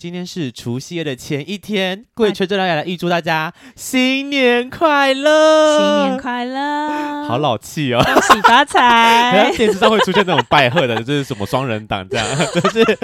[0.00, 5.78] 今天是除夕夜的前一天，贵圈真乱要来预祝大家新年快乐！
[5.78, 7.28] 新年快乐！
[7.28, 8.02] 好老气哦！
[8.02, 9.52] 恭喜发财！
[9.54, 12.26] 电视上会出现那种拜贺的，这是什么双人档这样？
[12.54, 12.98] 就是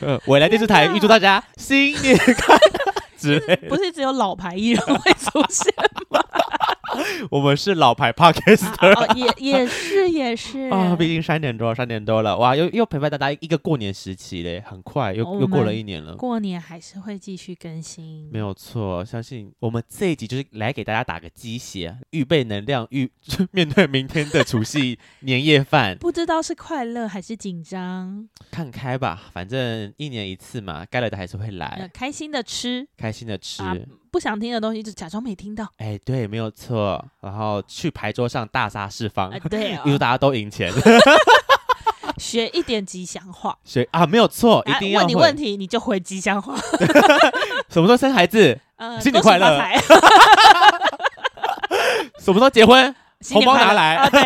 [0.00, 3.54] 呃，纬来电视台预祝大家新年快乐之类。
[3.68, 5.72] 不是只有老牌艺人会出现
[6.10, 6.18] 吗？
[7.30, 16.14] 我们是老牌 Podcaster，啊哦、也也是 也是啊，毕竟三点多，三点多了，哇，又又陪伴大家一个过年时期嘞，很快又又过了一年了。
[16.16, 23.10] 过年还是会继续更新，没有错，相信我们这一集就是来给大家打个鸡血，预备能量，预
[23.52, 25.96] 面对明天的除夕年夜饭。
[25.98, 33.62] 不知道是快乐还是紧张，看开吧，反正一年一次嘛，该来的还是会来，开心的吃，开心的吃。
[33.62, 33.76] 啊
[34.12, 35.66] 不想听的东西就假装没听到。
[35.78, 37.02] 哎，对，没有错。
[37.22, 40.70] 然后去牌桌上大杀四方，呃、对、哦， 因为大家都赢钱。
[42.18, 46.54] 学一点吉祥话，学啊，没有错，一定要、啊、问你问题你就回吉祥话。
[47.70, 48.60] 什么时候生孩子？
[48.76, 49.58] 呃、新年快乐。
[52.18, 52.94] 什么时候结婚？
[53.32, 53.96] 红包拿来。
[53.96, 54.20] 啊对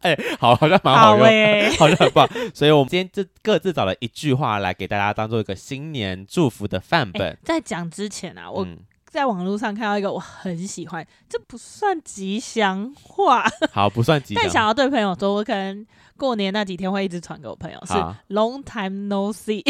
[0.00, 2.28] 哎，好，好像蛮好用，好，欸、好像很棒。
[2.54, 7.36] 所以，我们今天就各自找了一句话来给大家当做一个新年祝福的范本。
[7.44, 8.66] 在讲之前啊，我
[9.10, 14.42] 在网络上看到一个我很喜欢，这不算吉祥话，好，不算吉 祥。
[14.42, 17.92] 但想要对朋友说，我可能过年那几天会一直传给我朋友，是
[18.34, 19.62] Long time no see。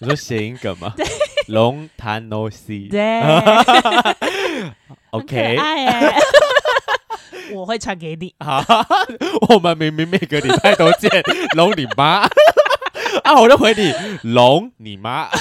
[0.00, 0.94] 你说谐音梗吗？
[0.96, 1.04] 对
[1.48, 2.88] ，Long time no see。
[2.88, 3.20] 对，
[5.10, 5.56] OK。
[7.52, 8.34] 我会传给你。
[8.44, 8.62] 好，
[9.48, 11.10] 我们明明每个礼拜都见
[11.56, 12.28] 龙你妈
[13.24, 15.28] 啊，我就回你龙你妈。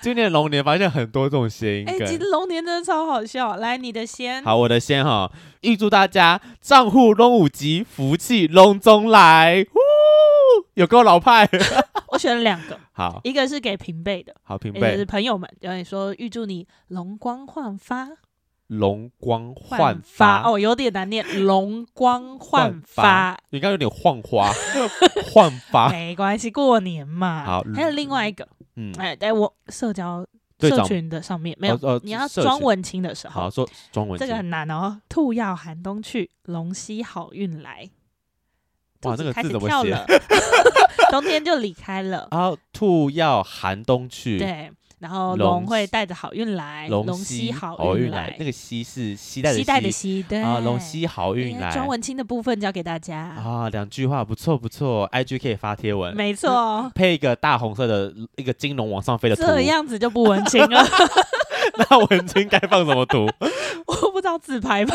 [0.00, 3.56] 今年龙年发现很多这种谐音梗，哎、欸，其实龙年真的超好笑。
[3.56, 4.40] 来，你的先。
[4.44, 5.32] 好，我的先哈，
[5.62, 9.66] 预祝大家账户龙五级，福气龙中来。
[9.68, 9.78] 呜，
[10.74, 11.48] 有够老派。
[12.08, 18.10] 我选了两个，好，一个是给平辈的，好平辈，是朋友们，然后你说预祝你龙光焕发。
[18.68, 21.24] 龙光焕发哦，有点难念。
[21.44, 24.50] 龙光焕发，应该有点晃花，
[25.32, 27.44] 焕发没关系，过年嘛。
[27.44, 30.26] 好，还有另外一个，嗯，哎，在我社交
[30.58, 35.00] 社群的上面没有，你要装文青的时候，好说装文青，这个很难哦。
[35.08, 37.88] 兔要寒冬去，龙溪好运来。
[39.02, 39.96] 哇，这个字怎么写？
[41.12, 42.26] 冬天就离开了。
[42.32, 44.72] 然 后兔要寒冬去，对。
[44.98, 48.34] 然后龙会带着好运来，龙吸好运来。
[48.38, 51.70] 那个吸是吸带的携带的携，对啊，龙吸好运来。
[51.70, 60.82] 庄文清的部分交给大家啊，两句话不错不错，IG 可以发贴文，没错，配一个大红色的一个金龙往上飞的图，这样子就不文青了。
[61.78, 63.28] 那文青该放什么图？
[63.86, 64.94] 我不知道自拍吧。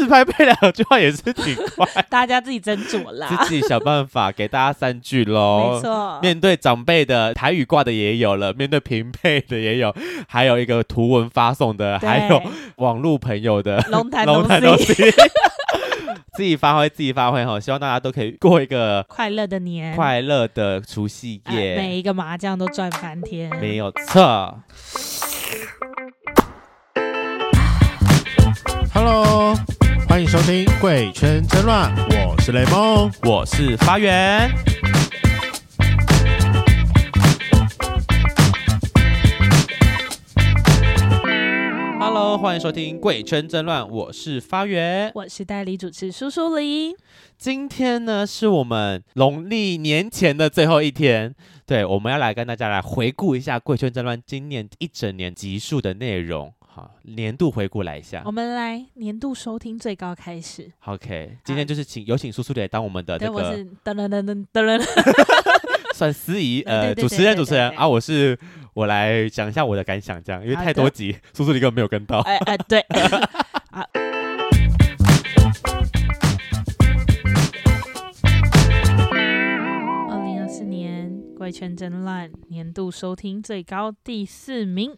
[0.00, 5.74] 这自拍配两句话也是挺快， 大家自己斟酌啦，自己想办法给大家三句喽。
[5.74, 9.94] 没错，面对长辈的台语挂的也有了，面对平辈的也有，
[10.26, 12.42] 还有一个图文发送的，还有
[12.76, 13.78] 网络朋友的。
[13.92, 14.42] 龙潭龙
[14.78, 14.94] 溪，
[16.34, 17.60] 自己发挥，自己发挥哈！
[17.60, 24.60] 希望大家都可以过一个快乐的年，快乐的除夕夜，每一个麻将都赚翻天，没有错。
[28.92, 29.54] Hello，
[30.10, 31.88] 欢迎收听《贵圈真乱》，
[32.28, 34.50] 我是雷梦，我是发源。
[42.00, 46.96] Hello，欢迎收听《贵圈真乱》，我是发源，我是代理主持苏苏黎。
[47.38, 51.32] 今天呢，是我们农历年前的最后一天，
[51.64, 56.52] 对，我们要来跟大家来回顾一下《贵圈真乱》今年一整年集数的内容。
[56.80, 58.22] 好，年度回顾来一下。
[58.24, 60.72] 我们来年度收听最高开始。
[60.86, 63.54] OK，今天就是请有请苏苏来当我们的那个，
[63.84, 64.82] 噔噔噔噔噔，
[65.94, 68.38] 算司仪呃主持人主持人啊，我是
[68.72, 72.20] 我来讲一下我的感想，这样因为太多集，苏苏你根本没有跟到。
[72.20, 72.82] 哎哎对。
[73.70, 73.86] 好。
[80.08, 84.96] 二零二四年怪圈真乱年度收听最高第四名。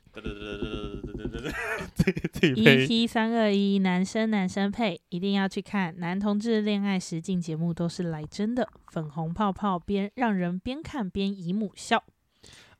[2.42, 12.02] EP 三二一，男生男生配，一定要去看男同志恋爱实境节目，都是来真的，粉红泡泡边让人边看边姨母笑。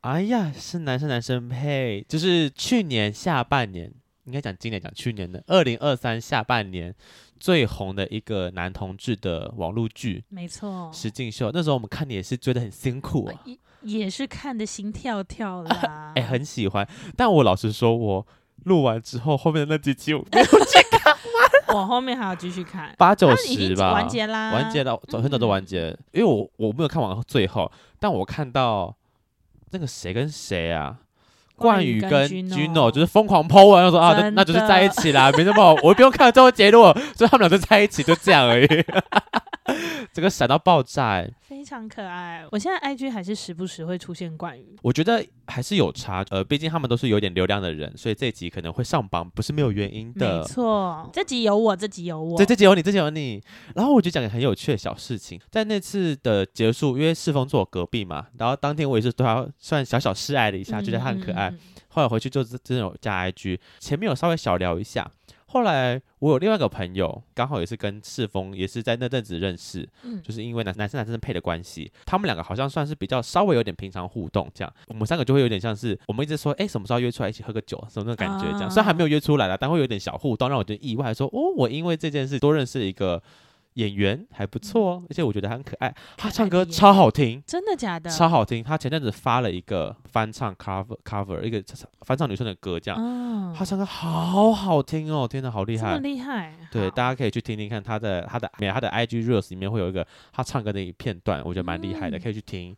[0.01, 3.93] 哎呀，是男生男生配，就是去年下半年，
[4.25, 6.95] 应该讲今年讲去年的二零二三下半年
[7.39, 11.51] 最红的一个男同志的网络剧，没错，实境秀。
[11.55, 16.89] 那时候我们看的也是追得很辛苦啊，也也是看的心跳跳啦， 哎、欸，很喜欢。
[17.17, 18.27] 但我老实说，我。
[18.65, 21.77] 录完之后，后面的那几集我没有去看完。
[21.77, 25.89] 我后面还要继续看，八九十吧，完结啦，完结了，早很早就完结。
[25.89, 28.95] 嗯、因为我我没有看完最后，但我看到
[29.71, 30.99] 那个谁跟谁啊，
[31.63, 38.67] 冠宇跟 Gino 就是疯狂 po 完，说啊，那那就是在一起啦，没什么，我不用看最后结论， 所以他们俩就在一起，就这样而已。
[40.13, 42.45] 这个闪到爆炸，欸，非常可爱。
[42.51, 46.23] 我现在 IG 还是时不时会出现冠宇，我觉得还是有差。
[46.31, 50.41] 呃，毕竟他们都是有点流量的人，所以这集可能会上榜，不是没有原因的。
[50.41, 53.41] 没错，这集有我，这集有我，对，这集有你，这集有你。
[53.75, 61.52] 然后我就讲个很有趣的小事情，在那次的结束，因为世峰坐我隔壁嘛，然后当天我也是对他算小小示爱了一下，觉得他很可爱。
[61.89, 65.11] 后来回去就真的有加 IG，前面有稍微小聊一下。
[65.47, 83.23] 后来我有另外一个朋友，刚好也是跟赤峰也是在那阵子认识，嗯，就是因为男男生男生配的关系，他们两个好像算是比较稍微有点平常互动这样，我们三个就会有点像是我们一直说，哎，什么时候约出来一起喝个酒什么那种感觉这样，虽然还没有约出来了，但会有点小互动，让我觉得意外，说哦，我因为这件事多认识一个。
[83.75, 88.11] 演员还不错哦，而且我觉得他很可爱，他唱歌超好听，真的假的？
[88.11, 88.63] 超好听。
[88.63, 91.63] 他前阵子发了一个翻唱 cover cover 一个
[92.03, 96.55] 翻唱女生的歌，这样，哦，他唱歌好好听哦，天哪，好厉害，这么厉害。
[96.71, 102.77] 对，大家可以去听听看他的他的他的 IG reels 里面会有一个他唱歌的一片段，我觉得蛮厉害的，可以去听。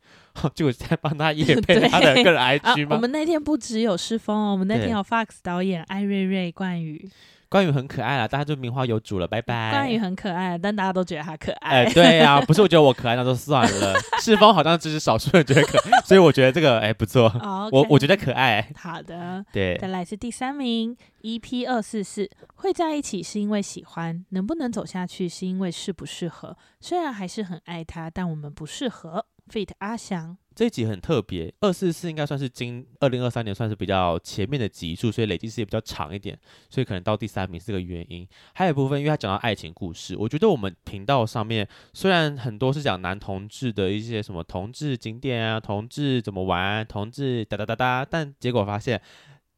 [0.54, 2.96] 就在帮他演配他的个人 IG 吗？
[2.96, 7.08] 我们那天不只有世峰哦，我们那天有 Fox 导演艾瑞瑞冠宇。
[7.48, 9.70] 冠宇很可爱啦，大家就名花有主了，拜拜。
[9.70, 11.84] 冠宇很可爱，但大家都觉得他可爱。
[11.84, 13.94] 哎，对呀、啊， 不是我觉得我可爱，那就算了。
[14.20, 17.28] 世峰好像只是少数人觉得可爱，所以我觉得这个哎不错。
[17.40, 17.72] Oh.
[17.72, 18.66] 我我觉得可爱。
[18.74, 19.78] 好的，对。
[19.80, 26.56] 再来是第三名，EP 二四四，会在一起是因为喜欢，能不能走下去是因为适不适合。
[26.80, 29.26] 虽然还是很爱他，但我们不适合。
[29.50, 30.36] Fit 阿翔。
[30.54, 36.38] 这一集很特别，二四四应该算是今二零二三年算是比较前面的集数，所以累计时间比较长一点，
[36.70, 38.26] 所以可能到第三名是个原因。
[38.54, 49.02] 还有一部分，因为他讲到爱情故事，我觉得我们频道上面虽然很多是讲男同志的一些什么同志景点啊，同志怎么玩，同志哒哒哒哒，但结果发现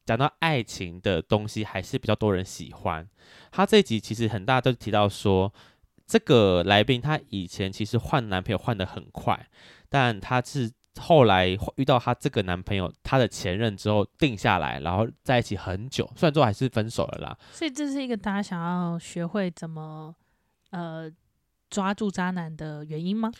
[0.03, 3.07] 讲到爱情的东西还是比较多人喜欢。
[3.51, 5.53] 他这一集其实很大都提到说，
[6.07, 9.47] 这个来宾他以前其实换男朋友换得很快，
[9.89, 10.71] 但她是。
[10.99, 17.37] 后来遇到她这个男朋友，她的前任之后定下来，然后在一起很久，虽然最后还是分手了啦。
[17.51, 20.15] 所以这是一个大家想要学会怎么
[20.71, 21.07] 呃
[21.69, 23.31] 抓住渣男的原因吗？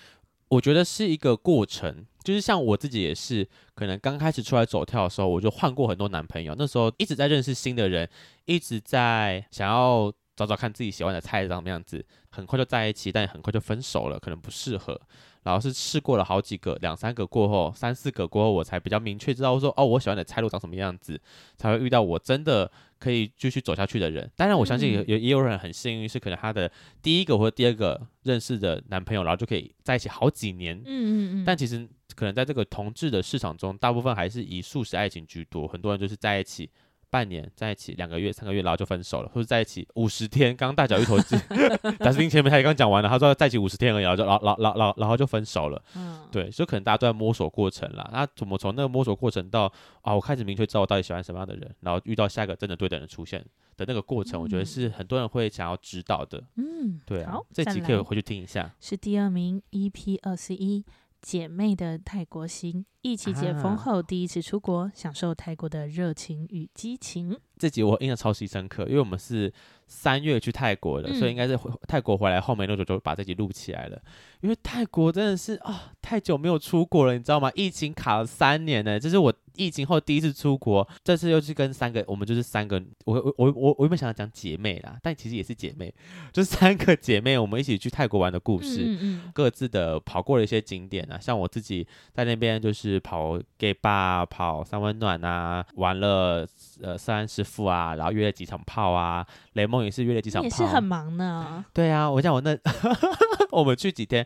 [0.49, 8.07] 我觉得是一个过程，就是像我自己也是，可能刚开始出来走跳的时候，我就换过很多男朋友，那时候一直在认识新的人，
[8.45, 15.01] 一直在想要找找看自己喜欢的菜长什么样子，很快就在一起，但也很快就分手了，可能不适合。
[15.43, 21.19] 然后是试过了好几个，两三个过后，三四个过后，我才比较明确知道说，哦，我喜欢的菜路长什么样子，
[21.55, 22.69] 才会遇到我真的
[22.99, 24.29] 可以继续走下去的人。
[24.35, 26.69] 当然，我相信也也有人很幸运，是可能他的
[27.01, 30.77] 第一个或者第二个认识的男朋友，然后就可以在一起好几年。
[30.79, 31.43] 嗯嗯嗯。
[31.45, 36.69] 但其实可能在这个同志的市场中，大部分还是以素食爱情居多，很多人就是在一起。
[37.09, 41.35] 半年在一起，两个月、三个月，然后就分手了，或者在一起五十天，刚大脚一头鸡。
[41.99, 45.81] 但是前面他也刚讲完了，他说在一起五十天而已，然后就，然后，然后，然后，然后就分手了。
[45.95, 48.09] 嗯，对，所以可能大家都在摸索过程啦。
[48.11, 49.71] 那怎么从那个摸索过程到
[50.01, 53.43] 啊，我开始明确知道我到底喜欢什么样的人，然后遇到下一个真的对的人出现
[53.77, 56.43] 的那个过程，嗯、我觉得是很多人会想要知道的。
[56.55, 58.73] 嗯，对啊，好，这集可以回去听一下。
[58.79, 60.83] 是第二名，EP 二十一，
[61.21, 67.37] 姐妹的泰国行，疫情解封后第一次出国，啊、享受泰国的热情与激情。
[67.57, 69.51] 这集我印象超级深刻，因为我们是
[69.87, 73.99] 三月去泰国的，嗯、所以应该是回泰国回来后没多久就把这集录起来了。
[74.41, 77.49] 因为泰国真的是啊、哦，太久没有出国了，你知道吗？
[77.55, 85.91] 疫情卡了三年呢，这是我疫情后第一次出国，这次又去跟三个，我们就是三个，我我我我我原本想要讲姐妹啦，但其实也是姐妹，
[86.31, 96.47] 就是三个姐妹，我们一起去泰国玩的故事，嗯嗯各自的跑过了一些景点啊，像我自己在那边就是跑 gay bar，跑三温暖啊，玩了
[96.81, 97.43] 呃三十。
[97.67, 101.65] 啊，然后约了几场炮啊，雷梦也是约了几场炮，也是很忙呢。
[101.73, 102.55] 对啊，我想我那
[103.49, 104.23] 我们去几天，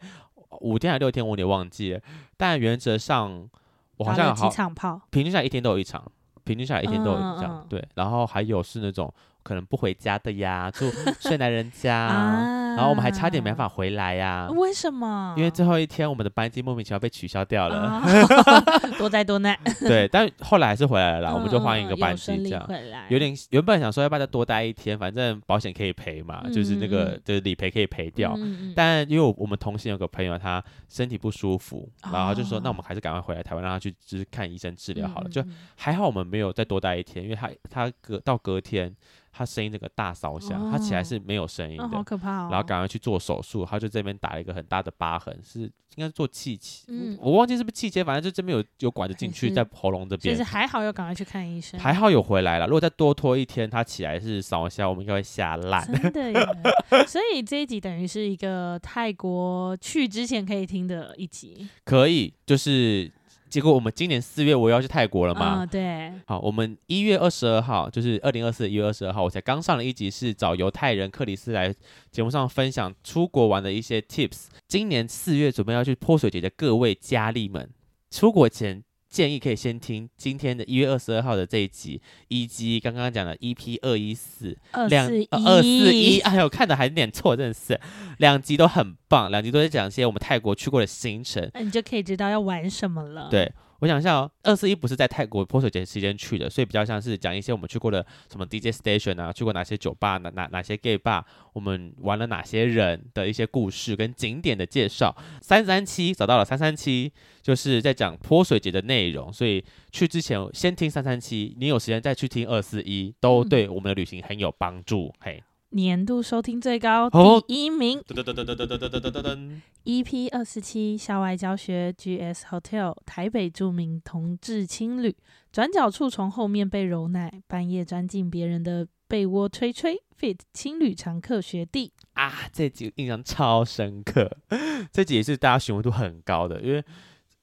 [0.59, 2.01] 五天还是六天，我有点忘记了。
[2.35, 3.47] 但原则上，
[3.95, 6.03] 我好像有好几场炮，平均下来一天都有一场。
[6.43, 7.61] 平均下来一天都有这样。
[7.61, 9.13] 嗯、对，然后还有是那种。
[9.43, 10.87] 可能不回家的呀，住
[11.19, 14.49] 睡男人家，啊、然后我们还差点没法回来呀。
[14.55, 15.33] 为什么？
[15.37, 17.77] 因为最后一天我们的班机莫名其妙被取消掉了。
[17.77, 18.03] 啊、
[18.97, 19.57] 多灾多难。
[19.79, 22.67] 对，但后来还是回来了啦，嗯、我们就换一个班机这样。
[23.09, 28.33] 有点原本想说要不要再多待一天，反正保险可以赔嘛，嗯、就是那个就是理赔可以赔掉。
[28.37, 35.29] 嗯、但因为我们同行有个朋友他身体不舒服，嗯、然后就说那我们还是赶快回来台湾，让他去就是看医生治疗好了。
[35.29, 35.43] 嗯、就
[35.75, 38.95] 还好我们没有再多待一天，因为他他隔到隔天。
[39.31, 50.35] 他声音那个大烧响，哦、他起来是没有声音的，哦、好可怕哦、然后赶快去做手术，他就这边打了一个很大的疤痕，是应该是做气切，嗯、我忘记是不是气切，反正就这边有有管子进去在喉咙这边。
[50.35, 51.79] 其实还好，要赶快去看医生。
[51.79, 55.85] 还好有回来了，如果再多拖一天，他起来是烧香，我们应该会吓烂。
[55.91, 61.67] 真的耶，所以这一集等于是一个泰国去之前可以听的一集。
[61.85, 63.11] 可以，就是。
[63.51, 65.57] 结果我们今年四月我要去泰国了嘛？
[65.59, 66.13] 嗯，对。
[66.25, 71.75] 好，我们一月二十二号，就是二零二四一月二十二号，我才刚上了一集，是找犹太人克里斯来
[72.09, 74.45] 节目上分享出国玩的一些 tips。
[74.69, 77.69] 今年四月准备要去泼水节的各位佳丽们，
[78.09, 78.83] 出国前。
[79.11, 84.57] 建议可以先听今天的一月二十二号的这一集，以及刚刚讲的 EP 二一四
[84.89, 87.79] 两二四一， 哎呦，看的还念错，真的是
[88.19, 93.27] 两集都很棒，两集都在讲一些我们泰国去过的行程，那你就可以知道要玩什么了。
[93.29, 93.51] 对。
[93.81, 101.23] 我想一下哦，二四一不是在泰国泼水节期间去的，所以比较像是讲一些我们去过的什么 DJ station 啊，去过哪些酒吧，哪哪哪些 gay bar，
[101.53, 105.15] 我们玩了哪些人的一些故事跟景点的介绍。
[105.41, 107.11] 三三七找到了，三三七
[107.41, 115.07] 就是在讲泼水节的内容，所以去之前先听三三七，你有时间再去听二四一，都对我们的旅行很有帮助。
[115.07, 115.43] 嗯、嘿。
[115.73, 117.09] 年度收听最高
[117.47, 117.99] 第一名。
[118.01, 119.61] 噔噔噔噔噔噔噔噔噔噔。
[119.85, 125.15] EP 二十七校外教学 GS Hotel 台北著名同志青旅，
[125.51, 129.97] 转角处从后面被揉奶，半夜钻进别人的被窝吹吹。
[130.19, 134.37] Fit 青旅常客学弟啊，这集印象超深刻。
[134.91, 136.83] 这集也是大家询问度很高的，因为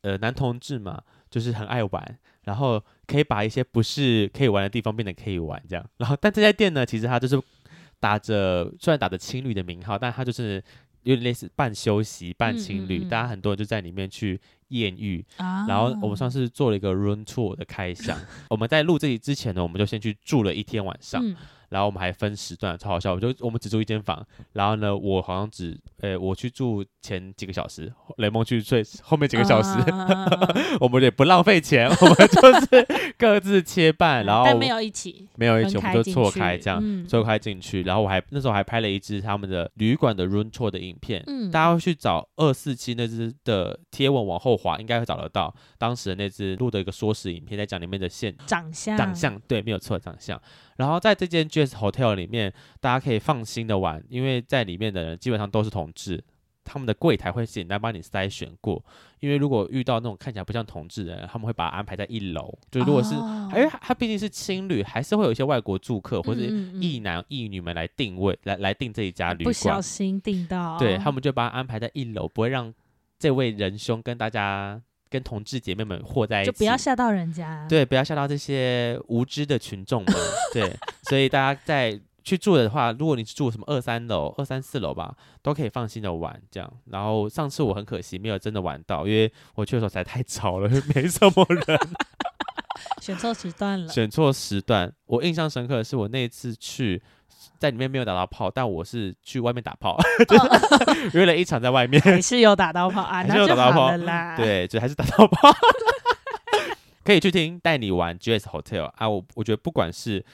[0.03, 5.85] 呃男同志嘛，就是很爱玩，然后可以把一些不是可以玩的地方变得可以玩，这样。
[5.97, 7.41] 然后但这家店呢，其实它就是。
[8.00, 10.62] 打着虽然打着青旅的名号，但他就是
[11.02, 15.25] 有点类似半休息半青旅，嗯嗯嗯，大家很多人就在里面去艳遇。
[15.37, 18.19] 啊、然后我们上次做了一个 room tour 的开箱，
[18.50, 21.23] 我们在录这里之前呢，我们就先去住了一天晚上。
[21.71, 23.13] 嗯然后我们还分时段，超好笑。
[23.13, 29.69] 我就我们只住一间房，然后呢，我好像只，诶，我去住前几个小时，雷蒙去睡后面几个小时。
[29.81, 37.83] Uh, 我们也不浪费钱， 我们就是各自切半，然后但没有一起，没有一起，我们就错开这样，嗯、错开进去。
[37.83, 50.41] 然后我还那时候还拍了一支他们的旅馆的 room tour 的影片，嗯、大家会去找二四七那支的贴文往后滑，应该会找得到当时的那支录的一个缩时影片，在讲里面的线长相，长相对，没有错，长相。
[50.77, 56.23] 然后在这间 GS Hotel 里面，大家可以放心的玩，因为在里面的人基本上都是同志，
[56.65, 58.85] 他们的柜台会简单帮你筛选过。
[59.21, 62.57] 因为如果遇到那种看起来不像同志的人，他们会把他安排在一楼。
[62.71, 66.41] 就如果是，哦、因为他毕竟是青旅，还是会有一些外国住客或者
[66.81, 69.45] 异男异女们来定位，来来订这一家旅馆。
[69.45, 72.73] 不小心订到，对，他们就把他安排在一楼，不会让
[73.19, 74.81] 这位仁兄跟大家。
[75.09, 77.67] 跟同志姐妹们和在一起，就不要吓到人家。
[77.69, 80.15] 对，不要吓到这些无知的群众们。
[80.53, 80.77] 对，
[81.09, 86.73] 所以大家在去住的话，如果你住什么二三楼、二三四楼吧，都可以放心的玩这样。
[86.87, 91.79] 然后上次我很可惜没有真的玩到，因为我去的时候实在太吵了， 没什么人。
[93.00, 93.88] 选错时段了。
[93.93, 94.93] 选错时段。
[95.07, 97.03] 我印象深刻的是我那一次去。
[97.59, 99.97] 在里面没有打到炮，但我是去外面打炮，
[101.14, 104.37] 约了一场在外面，还是有打到炮啊，还是有打到炮啦。
[104.37, 105.50] 对，就还是打到炮，
[107.05, 109.09] 可以去听带你玩 GS Hotel 啊。
[109.09, 110.25] 我我觉得不管是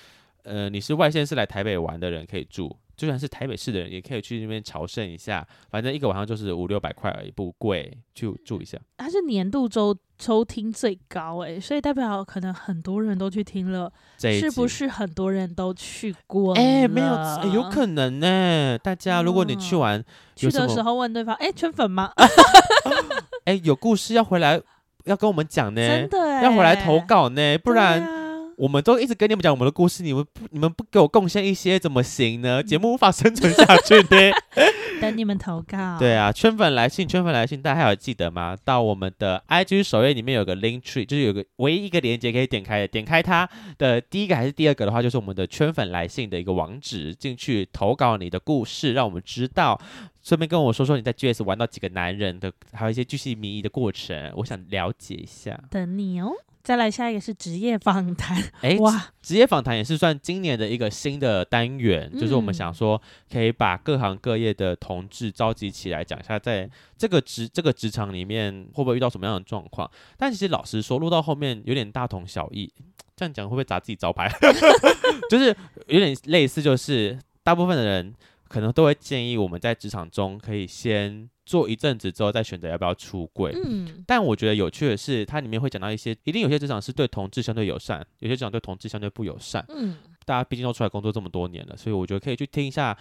[0.42, 2.76] 呃你是外县市来台北玩的人可以住。
[2.96, 5.46] 就算是台北市的人，也可以去那边朝圣一下。
[5.70, 8.78] 反正一个晚上就是五六百块而已，不贵，去住一下。
[8.98, 16.54] 它是年度周收听最高哎，所以代表可能很多人都去听了，是不是很多人都去过？
[16.54, 18.78] 哎，没有、欸，有可能呢。
[18.78, 20.04] 大家如果你去玩，嗯、
[20.36, 22.12] 去的时候问对方，哎，圈粉吗？
[23.44, 24.60] 哎，有故事要回来
[25.04, 28.23] 要跟我们讲呢，真的要回来投稿呢，不然。
[28.56, 32.62] 我们都一直跟你们讲我们的故事，你们不你们不给我贡献一些怎么行呢？
[32.62, 34.32] 节目无法生存下去的。
[35.00, 35.98] 等你们投稿。
[35.98, 38.56] 对啊，圈粉来信，圈粉来信，大家还有记得吗？
[38.64, 49.80] 到我们的 IG 首页里面有个 link tree，就是有个唯一一个链接可以点开的，点开它的第一个还是第二个的话，就是我们的圈粉来信的一个网址，进去投稿你的故事，让我们知道。
[50.22, 55.60] 顺便跟我说说你在 GS 玩到几个男人的，还有一些巨细靡遗的过程，我想了解一下。
[55.70, 56.32] 等你哦。
[56.64, 69.88] 再来下一个是职业访谈，哎、欸，哇，职业访谈也是算今年的一个新的单元，嗯、就是我们想说可以把各行各业的同志召集起来，讲一下在这个职这个职场里面会不会遇到什么样的状况。
[70.16, 72.72] 但其实老实说，录到后面有点大同小异，
[73.14, 74.32] 这样讲会不会砸自己招牌？
[75.28, 75.54] 就是
[75.88, 78.14] 有点类似，就是大部分的人
[78.48, 81.28] 可能都会建议我们在职场中可以先。
[81.44, 92.96] 做一阵子之后再选择要不要出柜，嗯，但我觉得有趣的是，它里面会讲到一些，一定有些职场是对同志相对友善，有些职场对同志相对不友善，嗯，大家毕竟都出来工作这么多年了，所以我觉得可以去听一下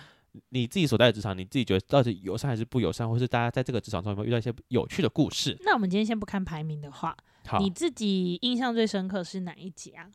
[0.50, 5.58] 你自己所在的职场，你自己觉得到底友善还是不友善，或是大家在这个职场中有没有遇到一些有趣的故事？
[5.64, 10.08] 那我们今天先不看排名的话，好，你自己印象最深刻是哪一集啊？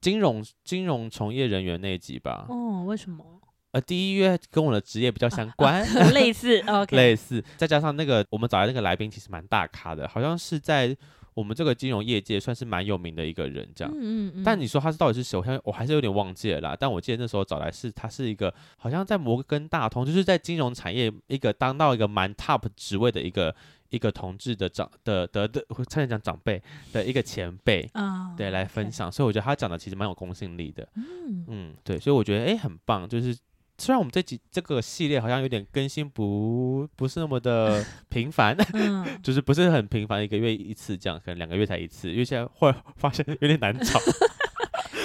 [0.00, 2.46] 金融金融从业人员那一集吧？
[2.48, 3.40] 哦，为什么？
[3.72, 10.94] 呃，第一约跟我的职业比较相关，啊啊、类似， OK，类似，再加上那个我们找来那个来宾其实蛮大咖的，好像是在
[11.32, 13.90] 我们这个金融业界算是蛮有名的一个人，这样。
[13.96, 14.44] 嗯嗯嗯。
[14.44, 15.38] 但你说他是到底是谁？
[15.38, 16.76] 我我还是有点忘记了啦。
[16.78, 23.56] 但我记得那时候找来是他是一个，好像在摩根大通，就是在金融产业一个当到一个蛮 top 职位的一个
[23.88, 26.62] 一个同志的长的的的，差点讲长辈
[26.92, 29.10] 的一个前辈啊，对，来分享。
[29.10, 30.86] 所以我觉得他讲的其实蛮有公信力的。
[30.96, 33.34] 嗯嗯，对，所以我觉得哎、欸、很棒，就是。
[33.82, 43.98] 虽然我们这几这个系列好像有点更新不不是那么的 频繁，嗯、 就是不是很频繁，一个月一次这样，可能两个月才一次，因为现在会发现有点难找。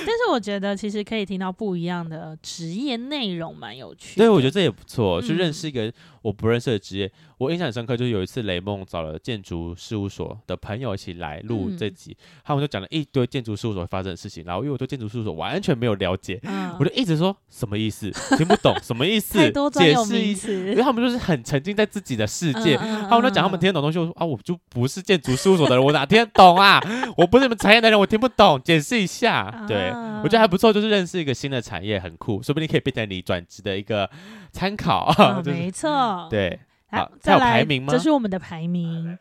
[0.06, 4.24] 但是我觉得其实可以听到不一样的职业内容，蛮有趣的。
[4.24, 5.92] 对，我觉得这也不错，去认识一个
[6.28, 7.06] 我不认识的职业。
[7.06, 14.44] 嗯、我印象很深刻，就是有一次雷梦找了建筑事务所的朋友一起来录这集，嗯、他们就讲了一堆建筑事务所发生的事情。
[14.46, 20.54] 然后因为我对建筑事务所完全没有了解，嗯、我就一直说什么意思，听不懂什么意思，太多专有名词。
[20.72, 23.98] 因为他们就是很沉浸在自己的世界，他们都讲他们听得懂东西。
[24.00, 26.82] 我说啊，我就不是建筑事务所的人，我哪听得懂啊？
[27.16, 29.66] 我不是你们产业的人，我听不懂，解释一下。
[29.68, 29.94] 对。
[30.24, 34.10] 我觉得还不错，就是认识一个新的产业，很酷，说不定可以变成你转职的一个
[34.52, 35.14] 参考。
[35.16, 35.88] 哦 就是、没错，
[36.30, 36.60] 对。
[36.90, 37.92] 好，再来排名吗？
[37.92, 39.18] 这是我们的排名。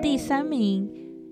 [0.00, 0.88] 第三名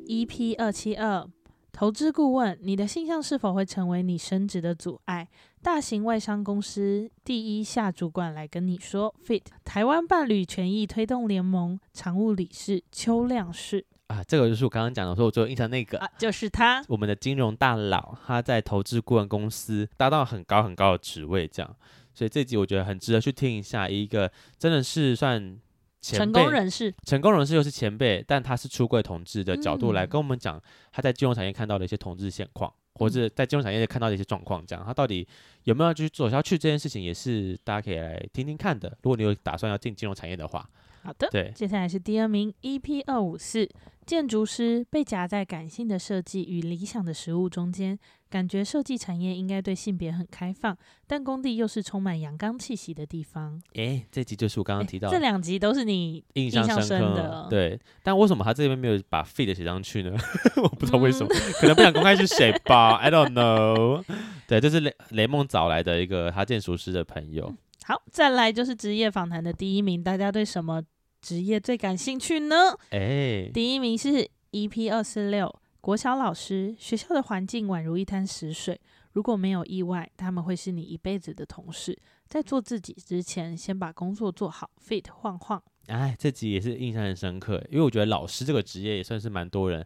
[0.07, 1.27] ，EP 二七二。
[1.73, 5.29] 投资顾问，你的性向是否会成为你升职的阻碍？
[5.63, 21.77] 大型外商公司第一下主管来跟你说，Fit 台湾伴侣权益推动联盟常务理事邱亮世啊，这个就是我刚刚讲的，说我最有印象那个，啊、就是他，我们的金融大佬，他在投资顾问公司达到很高很高的职位，这样，
[22.15, 25.59] 所以这集我觉得很值得去听一下，一个真的是算。
[26.03, 35.27] 成功人士，成功人士又是前辈，但他是出柜同志的角度来跟我们讲他在金融产业看到的一些同志现况，嗯、或者在金融产业看到的一些状况，这样他到底
[35.65, 38.89] 有没有继续走下去这件事情，也是大家可以来听听看的。
[39.03, 40.71] 如果你有打算要进金融产业的话，
[41.03, 43.69] 好的，对，接下来是第二名，EP 二五四。
[44.07, 47.99] 建筑师被夹在感性的设计与理想的实物中间，
[48.31, 53.61] 感觉设计产业应该对性别很开放，但工地又是充满阳刚气息的地方。
[53.75, 57.47] 诶，这集就是我刚刚提到的，这两集都是你印象深刻的。
[57.51, 60.17] 对，但为什么他这边没有把 feed 写上去呢？
[60.63, 64.05] 我不知道为什么，嗯、可能不想公开是谁吧？I don't know。
[64.47, 67.53] 对，这是雷雷梦找来的一个他建筑师的朋友。
[67.83, 70.81] 好，再来就是职业访谈的第一名，大家对什么？
[71.27, 72.55] 职业最感兴趣呢？
[72.91, 76.77] 哎、欸，第一名是 EP 二四六国小老师。
[76.79, 81.99] 学校的环境宛如一滩死水，如果没有意外，他们会是你一辈子的同事。
[82.29, 84.71] 在做自己之前，先把工作做好。
[84.81, 89.85] Fit 晃晃，哎，这集也是印象很深刻，因为我觉得老师这个职业也算是蛮多人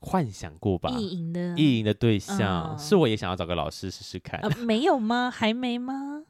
[0.00, 0.90] 幻想过吧。
[0.98, 4.38] 意淫的，意淫的对象，嗯、是我也想要找个老师试试看。
[4.40, 5.30] 呃，没有吗？
[5.30, 6.24] 还没吗？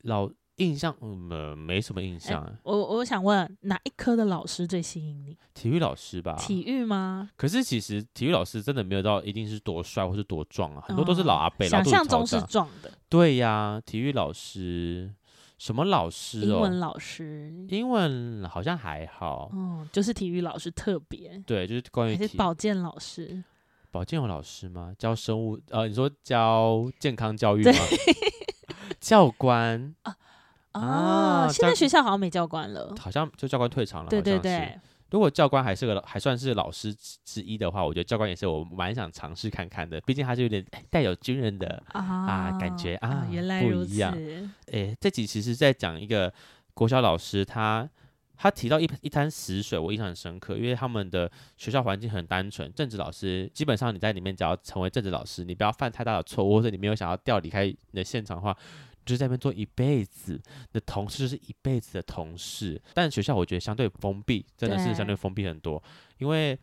[0.00, 0.30] 老。
[0.56, 2.42] 印象嗯，没什么印象。
[2.44, 5.36] 欸、我我想问，哪一科的老师最吸引你？
[5.52, 6.36] 体育老师吧。
[6.38, 7.30] 体育吗？
[7.36, 11.66] 可是其实体育老师真的没有到一定是多帅或是多壮啊，很多都是老阿伯。
[11.66, 12.92] 想象中是壮的。
[13.08, 15.12] 对呀，体育老师
[15.58, 16.44] 什么老师、哦？
[16.44, 17.66] 英文老师。
[17.68, 19.50] 英文好像还好。
[19.52, 21.42] 嗯，就是体育老师特别。
[21.46, 22.16] 对，就是关于。
[22.16, 23.42] 还是保健老师？
[23.90, 24.92] 保健有老师吗？
[24.98, 25.58] 教生物？
[25.70, 27.72] 呃，你说教健康教育吗？
[29.00, 30.14] 教官啊。
[30.74, 34.10] 啊，现在学校好像没教官了，好像就教官退场了。
[34.10, 34.76] 对对对，
[35.10, 36.92] 如果教官还是个还算是老师
[37.24, 40.00] 之一的话，我觉得教官也是我蛮想尝试看看的。
[40.00, 43.62] 毕竟他是有点带有军人的啊，啊感觉啊，原来。
[43.62, 44.12] 不一样。
[44.66, 46.32] 诶，这集其实在讲一个
[46.74, 47.88] 国小老师，他
[48.36, 52.72] 他提到一一滩死水，我印象很深刻，因为他们的学校环境很单纯。
[52.74, 58.56] 政治老师基本上你在里面只要成为政治老师，你不要犯太大的错误，或者你没有想要调离开你的现场的话。
[59.04, 60.40] 就是在那边做一辈子
[60.72, 62.80] 的同事，就是一辈子的同事。
[62.94, 65.82] 但学校我觉得相对封闭，真的是相对封闭很多，
[66.18, 66.58] 因为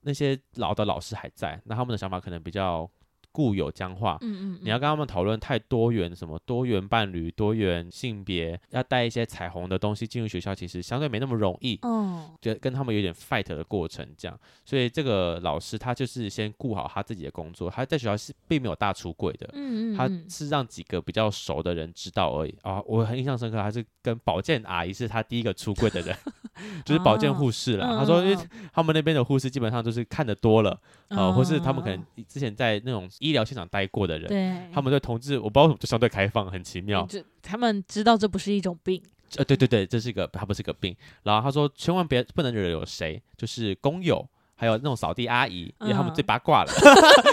[0.00, 2.90] 那些老的老师还在，那他们的想法可能比较。
[3.36, 14.40] 固有僵化，嗯嗯，嗯，你要跟他们讨论太多元，什么多元伴侣、多元性别，要带一些彩虹的东西进入学校，其实相对没那么容易，哦，就跟他们有点 fight 的过程这样。
[14.64, 22.80] 所以这个老师他就是先顾好他自己的工作，他在学校是并没有大出柜的，嗯，嗯，嗯，他是让几个比较熟的人知道而已啊。
[22.86, 26.16] 我很印象深刻，还是跟保健阿姨是他第一个出柜的人，
[26.86, 27.86] 就是保健护士了。
[27.86, 30.70] 哦、他说，因为他们那边的护士基本上都是看得多了，
[31.08, 33.06] 啊、哦，或是他们可能之前在那种。
[33.25, 37.06] 医疗现场待过的人，对，他们对同志，我不知道为什么就相对开放，很奇妙。
[37.06, 39.02] 就他们知道这不是一种病，
[39.36, 40.94] 呃，对对对，这是一个，它不是个病。
[41.22, 46.72] 然后他说，千万别不能惹有谁，就是工友，还有那种扫地阿姨，因为他们最八卦了，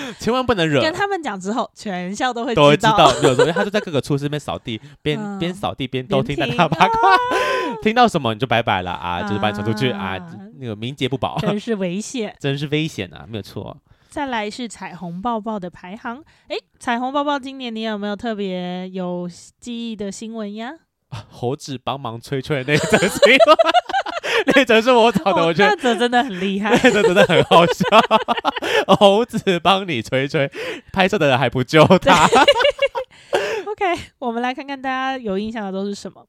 [0.01, 0.81] 嗯、 千万不能惹。
[0.81, 6.97] 跟他们讲之后，全校都会都会知道，有时候他就在各个处室边扫地，边边扫地边都听到他八卦，
[7.81, 7.93] 听。
[7.95, 10.17] 到什么你就拜拜了啊，就是把你传出去啊，
[10.57, 13.77] 那个名节不保，真是危险， 真是危险啊，没有错。
[14.13, 19.27] 再来是彩虹抱抱的排行，哎，彩虹抱抱今年你有没有特别有
[19.59, 20.71] 记忆的新闻呀？
[21.09, 23.57] 猴子帮忙吹吹那则新闻，
[24.53, 27.83] 那则是我找的，哦、我觉得那则真的很厉害， 那则真的很好笑。
[28.99, 30.47] 猴子帮你吹吹，
[30.93, 32.27] 拍摄的人还不救他。
[33.65, 36.23] OK，我们来看看大家有印象的都是什么。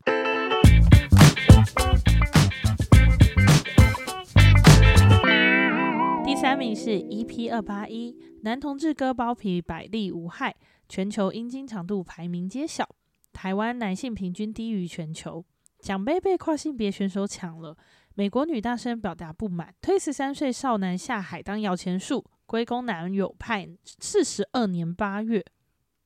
[6.25, 10.57] 第三名是 EP 二八一，男同志割包皮百利无害，
[10.89, 12.89] 全球阴茎长度排名揭晓，
[13.33, 15.45] 台湾男性平均低于全球，
[15.79, 17.77] 奖杯被跨性别选手抢了，
[18.15, 23.69] 美国女大生表达不满，推十三岁少男下海当摇钱树，归功男友派
[24.01, 25.45] 四十二年八月。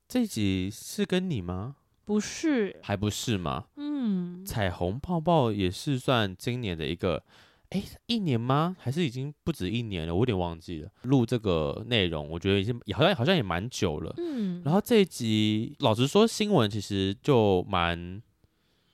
[0.08, 1.76] 这集是跟你吗？
[2.04, 3.66] 不是，还不是吗？
[3.76, 7.22] 嗯，彩虹泡泡也是算今年的一个。
[7.70, 8.74] 哎，一年吗？
[8.78, 10.14] 还是已经不止一年了？
[10.14, 10.90] 我有点忘记了。
[11.02, 14.14] 录这个内容，我觉得已经好像好像也蛮久了。
[14.16, 14.62] 嗯。
[14.64, 18.22] 然后这一集，老实说，新闻其实就蛮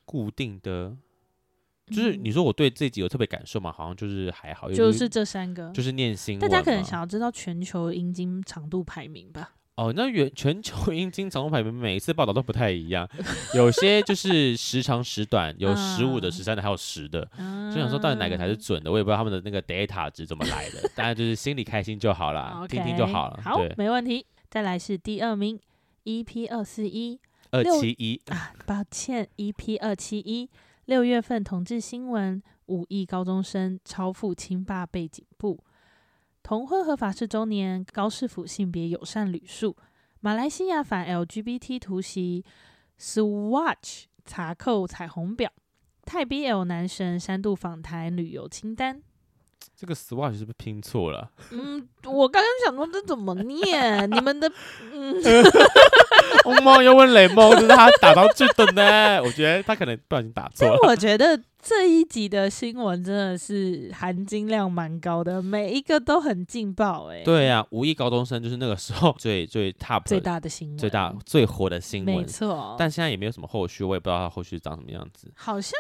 [0.05, 0.97] 固定的。
[1.87, 3.71] 就是你说我对这集有特别感受吗？
[3.71, 4.73] 好像就是还好。
[4.73, 5.71] 就是这三个。
[5.71, 6.41] 就是念新闻。
[6.41, 9.55] 大家可能想要知道全球阴茎长度排名吧。
[9.77, 13.09] 哦，那全 全球阴茎长度排名每一次报道都不太一样，
[13.55, 17.29] 有些就是时长时短，有十五的、十三的，还有十的。
[17.39, 20.89] 嗯、就想说到底哪个才是准的，我也不知道他们的那个 data 值怎么来的。
[20.95, 23.41] 大家就是心里开心就好了，okay, 听听就好了。
[23.43, 24.25] 好，没问题。
[24.49, 25.59] 再来是第二名
[26.05, 27.19] ，EP 二四一
[27.51, 30.49] 二七一啊，抱歉，EP 二七一
[30.85, 35.59] 六月份同志新闻，五亿高中生超富亲爸背景簿。
[36.45, 39.75] 同婚合法式周年，高市府性别友善旅宿，
[40.21, 42.45] 马来西亚反 LGBT 突袭
[43.01, 45.51] ，Swatch 查扣彩虹表，
[46.03, 49.03] 泰 BL 男神三度访台旅游清单。
[49.77, 51.31] 这个 Swatch 是不是拼错了？
[51.53, 54.11] 嗯，我刚刚想说这怎么念？
[54.11, 54.51] 你们的
[54.93, 55.23] 嗯。
[56.43, 59.23] 红 猫又问雷梦，就是他打到最的呢？
[59.23, 60.79] 我觉得他可能不小心打错了。
[60.83, 67.23] 我觉得这一集的新闻真的是含金量蛮高的，每一个都很劲爆哎。
[67.25, 72.77] 对呀、啊，五亿高中生就是那个时候最最 top 最大的新闻，最大最火的新闻，没错。
[72.79, 75.31] 但现在也没有什么后续，我也不知道他后续长什么样子。
[75.37, 75.73] 好像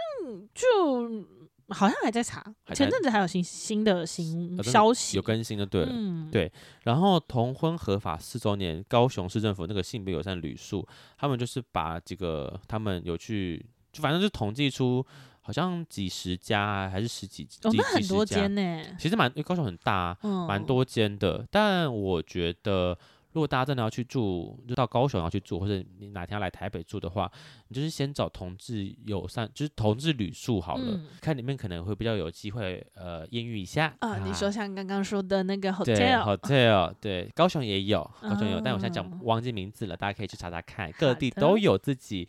[0.54, 1.24] 就。
[1.68, 6.50] 好像还在查，前阵子还有新新的新消息，有更新的，对，嗯，对。
[6.82, 15.04] 然后同婚合法四周年，高雄市政府那个性别友善旅宿，他们就是把几个他们有去，就反正就统计出
[15.40, 18.82] 好像几十家还是十几，哦，那很多间呢。
[18.98, 21.46] 其实蛮，因为高雄很大，嗯，蛮多间的。
[21.50, 22.98] 但我觉得。
[23.34, 27.28] 如果大家真的要去住，就到高雄要去住，或者你哪天要来台北住的话，
[27.66, 34.10] 你就是先找同志友善，就是同志旅宿好了，嗯、看里面可能会比较有机会，呃，艳遇一下啊。
[34.10, 42.28] 啊你说像刚刚说的那个 hotel，对 hotel，对，高雄也有，高雄有，嗯、但我现在讲忘记名字了，大家可以去查查看，各地都有自己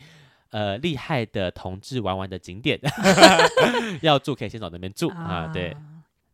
[0.49, 2.79] 呃厉害的同志玩玩的景点，
[4.01, 5.47] 要住可以先找那边住啊，啊。
[5.53, 5.77] 对，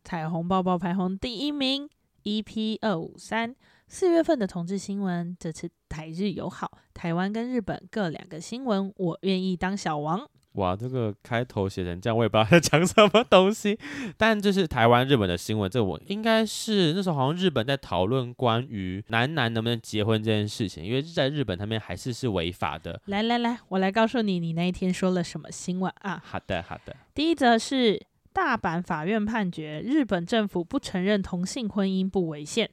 [0.02, 1.86] 彩虹抱抱排行第一名
[2.24, 3.54] ，EP 二五三。
[3.88, 10.26] 四月份的同志新闻，这次台日友好，台湾跟日本各两个新闻，我愿意当小王。
[10.52, 13.78] 哇，这个开头写成这样，我也不知道在讲什么东西。
[14.16, 23.00] 但这是台湾日本的新闻，这、我应该是那时候好像日本在讨论关于男男能不能结婚这件事情，因为在日本他们还是是违法的。
[23.06, 26.22] 来来来，我来告诉你，你那一天说了什么新闻啊？
[26.24, 26.96] 好的好的。
[27.14, 27.98] 第一则是
[28.32, 32.70] 大阪法院判决，日本政府不承认同性婚姻不违宪。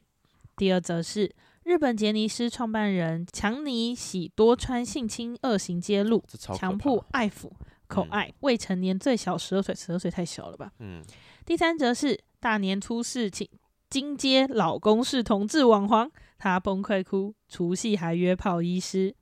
[0.56, 7.52] 第二则是日本杰尼斯创办人强尼喜多川性侵恶行揭露，强迫爱抚
[7.88, 10.72] 口爱、嗯、未成年最小十二岁，十二岁太小了吧？
[10.80, 11.04] 嗯。
[11.46, 13.48] 第三则是大年初四请
[13.90, 19.16] 金街老公是同志网黄，他崩溃哭，除夕还约炮医师。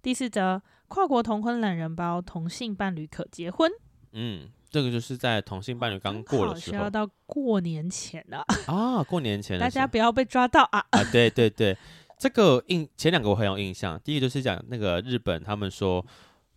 [0.00, 3.70] 第四则跨国同婚懒人包，同性伴侣可结婚。
[4.12, 4.48] 嗯。
[4.76, 9.02] 这个就是在同性伴侣刚过的时候，需要到过年前了 啊！
[9.02, 10.84] 过年前，大家不要被抓到啊！
[10.90, 11.74] 啊， 对对对，
[12.18, 13.98] 这个印前两个我很有印象。
[14.04, 16.04] 第一个就是讲那个日本，他们说，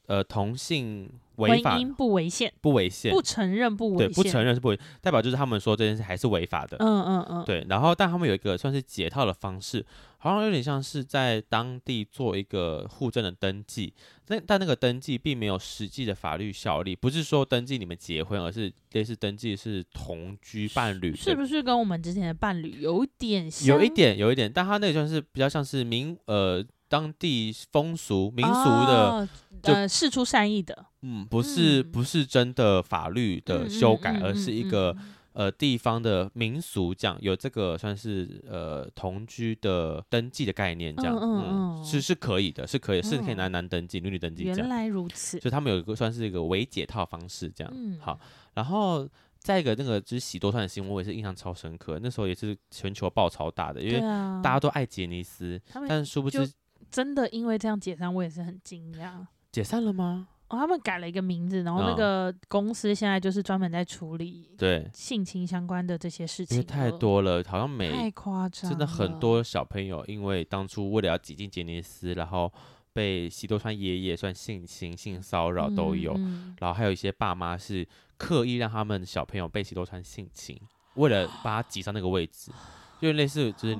[0.07, 6.77] 呃，同性违法不违宪，不违宪，不承认不违宪，对，不承认是不违，代表就是他们说这件事还是违法的。
[6.79, 7.65] 嗯嗯嗯，对。
[7.69, 9.85] 然后，但他们有一个算是解套的方式。
[10.21, 13.93] 好像有点像是在当地做一个户政的登记，
[14.25, 23.65] 但但那个登记并没有实际的法律效力，不是说登记你们结婚，而是类似登记是同居伴侣，是不是跟我们之前的伴侣有点像？
[23.65, 29.29] 有一点，有一点，但他那个算是比较像是民呃当地风俗民俗的，哦、
[29.63, 34.93] 呃释出善意的，嗯，不是不是真的法律的修改，嗯、而是一个。
[35.31, 44.57] 呃，地方的民俗这样有这个算是呃同居的登记的概念，这样嗯，嗯，嗯是是可以的，是可以，是可以男男登记、嗯、女女登记这样。
[44.57, 47.71] 原来如此，就他们有一个算是一个伪解套方式这样。
[47.73, 48.19] 嗯，好，
[48.55, 51.97] 然后再一个那个就是喜多川的新闻，我也是印象超深刻。
[52.01, 53.99] 那时候也是全球爆超大的，因为
[54.43, 56.45] 大家都爱杰尼斯，但殊不知
[56.89, 59.25] 真的因为这样解散，我也是很惊讶。
[59.51, 60.27] 解散了吗？
[60.47, 66.57] 哦，他们改了一个名字，然后那个公司现在就是专门在处理对性侵相关的这些事情。
[66.57, 72.51] 因为太多了，好像每太夸张，真的很多小朋友因为当初为了要挤进杰尼斯，然后
[72.93, 77.87] 被西多川爷爷算性侵、性骚扰都有，嗯，然后还有一些爸妈是
[78.17, 80.59] 刻意让他们小朋友被西多川性侵，
[80.95, 82.51] 为了把他挤上那个位置。
[83.01, 83.77] 就类似，就是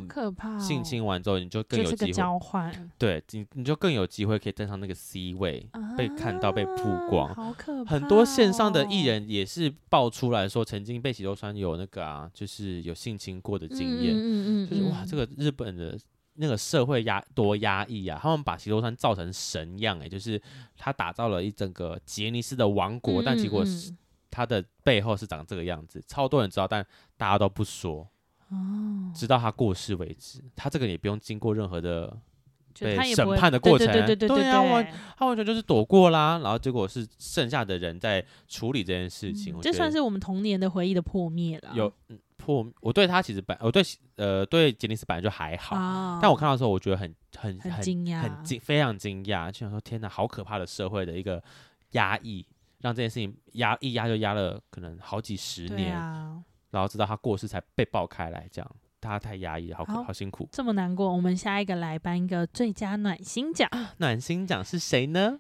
[0.60, 7.34] 性侵完之后，你就更有机会交换，对，你你就更有机会可以登上那个 C 位，啊，被看到、被曝光。
[7.36, 7.92] 好可怕！
[7.92, 14.14] 很多线上的艺人也是爆出来说，曾经被喜多川有那个啊，就是有性侵过的经验。
[14.16, 16.00] 嗯嗯嗯，就是哇，这个日本的
[16.36, 18.18] 那个社会压多压抑啊！
[18.22, 20.42] 他们把喜多川造成神样，哎，就是
[20.78, 23.94] 他打造了一整个杰尼斯的王国，但结果是
[24.32, 26.86] 他的背后是长这个样子，超多人知道，但
[27.18, 28.08] 大家都不说。
[28.50, 32.18] 哦，直到他过世为止，他这个也不用经过任何的
[32.80, 41.72] 被审判的过程，对对对对对，啊，完他完全就是躲过啦，然后结果是剩下的人在处理这件事情，嗯、这算是我们童年的回忆的破灭了。
[41.74, 43.84] 有、嗯、破，我对他其实本我对
[44.16, 51.44] 呃对杰尼斯本来就还好，哦，但我看到的时候我觉得很很很惊讶，很惊非常惊讶，就想说天哪，好可怕的社会的一个
[51.92, 52.46] 压抑，
[52.80, 55.96] 让这件事情压一压就压了可能好几十年。
[56.72, 61.12] 然后直到他过世才被爆开来，这样他太压抑了，好好，好辛苦，这么难过。
[61.12, 65.40] 我们下一个来颁一个最佳暖心奖，暖心奖是谁呢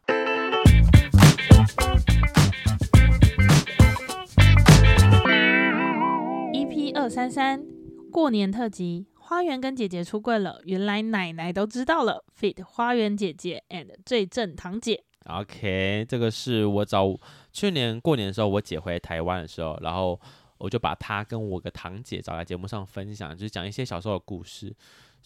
[6.54, 7.63] ？EP 二三三
[8.12, 12.24] 过年特辑，花园跟姐姐出柜了，原来奶奶都知道了。
[12.39, 15.04] Fit 花园姐姐 and 最正堂姐。
[15.26, 17.13] OK，这个是我找
[17.52, 20.20] 去年过年的时候，我姐回台湾的时候，然后。
[20.60, 24.76] 我就把他跟我个堂姐找来节目上分享，就是讲一些小时候的故事，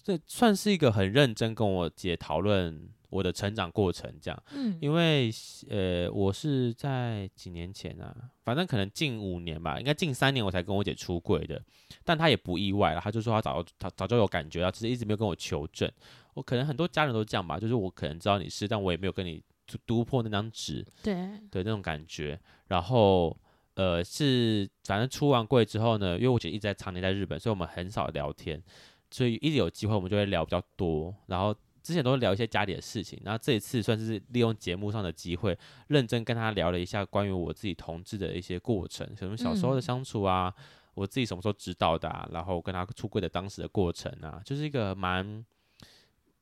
[0.02, 4.44] 这算是一个很认真跟我姐讨论我的成长过程，这样。
[4.54, 5.32] 嗯，因为
[5.70, 11.60] 呃，我是在几年前啊，反正可能近五年吧，应该近三年我才跟我姐出柜的，
[12.04, 15.92] 但她也不意外了，她就说她早她早就有感觉，了只是一直没有跟我求证。
[16.36, 19.44] 我可能很多家人都这样吧，就是我可能知道你是，但我也没有跟你
[19.88, 21.16] 读破那张纸，对
[21.50, 23.36] 对，那种感觉，然后。
[23.76, 28.62] 呃，是反正出完柜之后呢，因为我姐一直在常年在日本，所以我们很少聊天，
[29.10, 31.14] 所以一直有机会我们就会聊比较多。
[31.28, 35.58] 然后之前都会聊一些家里的事情，然后这一次算是利用节目上的机会，
[35.88, 45.44] 认真跟她聊了一下关于我自己同志的一些过程，什么小时候的相处啊，嗯、我自己什么时候知道的啊，然后跟她出柜的当时的过程啊，就是一个蛮。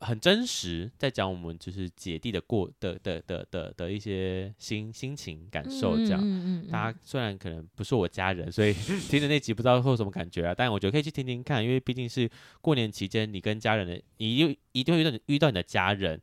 [0.02, 6.20] 很真实，在讲我们就是姐弟的过的的的的的，一些心心情感受，这样。
[6.20, 8.74] 嗯嗯嗯、大家虽然可能不是我家人，所以
[9.08, 10.56] 听的那集不知道会有什么感觉啊。
[10.58, 12.30] 但我觉得可以去听听看，因为毕竟是
[12.62, 16.20] 过年期间，你跟家人的，你又一定会遇到遇到你的家人，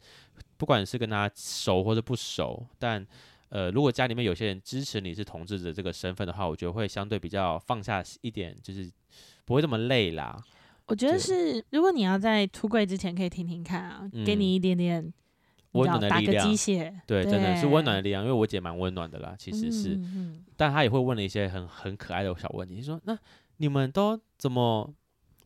[0.56, 2.66] 不管是跟他熟或者不熟。
[2.80, 3.06] 但
[3.50, 8.90] 呃，如果家里面有些人支持你是同志的这个身份的话，我觉得会相对比较放下一点，就是
[9.44, 10.36] 不会这么累啦。
[10.88, 15.12] 我觉得是，如果你要在出柜之前可以听听看啊，嗯、给你一点点
[15.72, 18.22] 温暖的力量，打个鸡血，对，对真的是温暖的力量。
[18.22, 23.16] 因为我姐蛮温暖的啦，其实是，嗯嗯嗯但她也会问了一些很很可爱的小问题，说：“那
[23.58, 24.92] 你们都怎么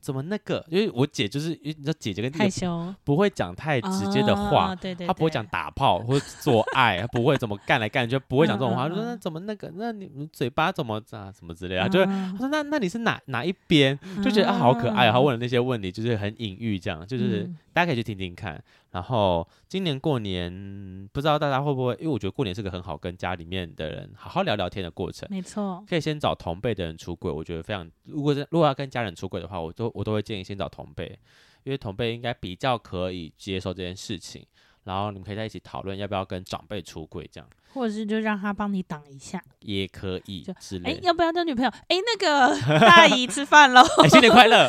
[0.02, 0.62] 怎么那个？
[0.68, 8.88] 因为我姐就是，你知道姐姐跟弟弟害羞，不会讲太直接的话，哦、对，对对，她不会讲打炮或者做爱，她不会怎么干来干去，不会讲这种话。
[8.88, 9.72] 嗯嗯嗯就说那怎么那个？
[9.76, 11.32] 那你嘴巴怎么啊？
[11.32, 11.86] 什么之类啊？
[11.86, 13.96] 就是她说那那你是哪哪一边？
[14.24, 15.12] 就觉得啊好可爱啊！
[15.12, 17.48] 她问的那些问题就是很隐喻，这样就是。
[17.72, 18.62] 嗯大家可以去听听看。
[18.90, 21.94] 然后今年过年，不知道大家会不会？
[21.94, 25.26] 因为我觉得过年是个很好跟家里面的人好好聊聊天的过程。
[25.30, 27.90] 没错，可以先找同辈的人出轨，我觉得非常。
[28.04, 31.18] 如果是如果要跟家人出轨的话，我都我都会建议先找同辈，
[31.64, 34.44] 因为同辈应该比较可以接受这件事情。
[34.84, 40.92] 然后你们可以在一起讨论要不要跟长辈出柜，这样，或者是就让他帮你挡一下，也可以之类。
[40.92, 41.70] 哎，要不要交女朋友？
[41.88, 43.80] 哎，那个 大姨吃饭喽！
[44.02, 44.68] 哎，新年快乐！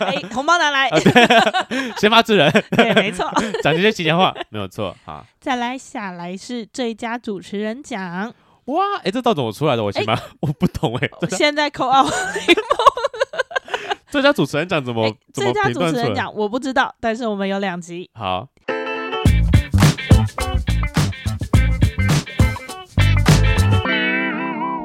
[0.00, 0.88] 哎，红包拿来！
[1.98, 3.28] 先发制人，对，没错，
[3.62, 4.94] 讲这些吉祥话没有错。
[5.04, 8.32] 好，再来下来是最佳主持人奖。
[8.66, 9.82] 哇，哎，这到底怎么出来的？
[9.82, 11.10] 我起码我不懂哎。
[11.30, 12.04] 现在扣二。
[14.10, 15.12] 最佳主持人奖怎么？
[15.34, 18.08] 最佳主持人奖我不知道，但是我们有两集。
[18.14, 18.48] 好。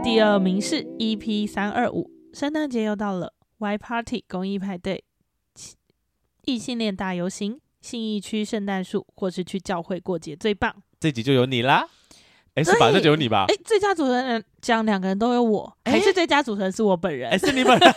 [0.03, 5.03] 第二名是 EP 三二五，圣诞节又到了，Y Party 公益派对、
[6.45, 10.75] 异性恋大游行、信义区圣诞树，或是去教会过节最棒。
[10.99, 11.87] 这集就有你啦，
[12.55, 12.91] 哎，是吧？
[12.91, 13.45] 这就有你吧？
[13.47, 17.31] 哎，最佳主持人奖两个人都有我，还是最佳主持人是我本人？
[17.31, 17.93] 哎，是你本人。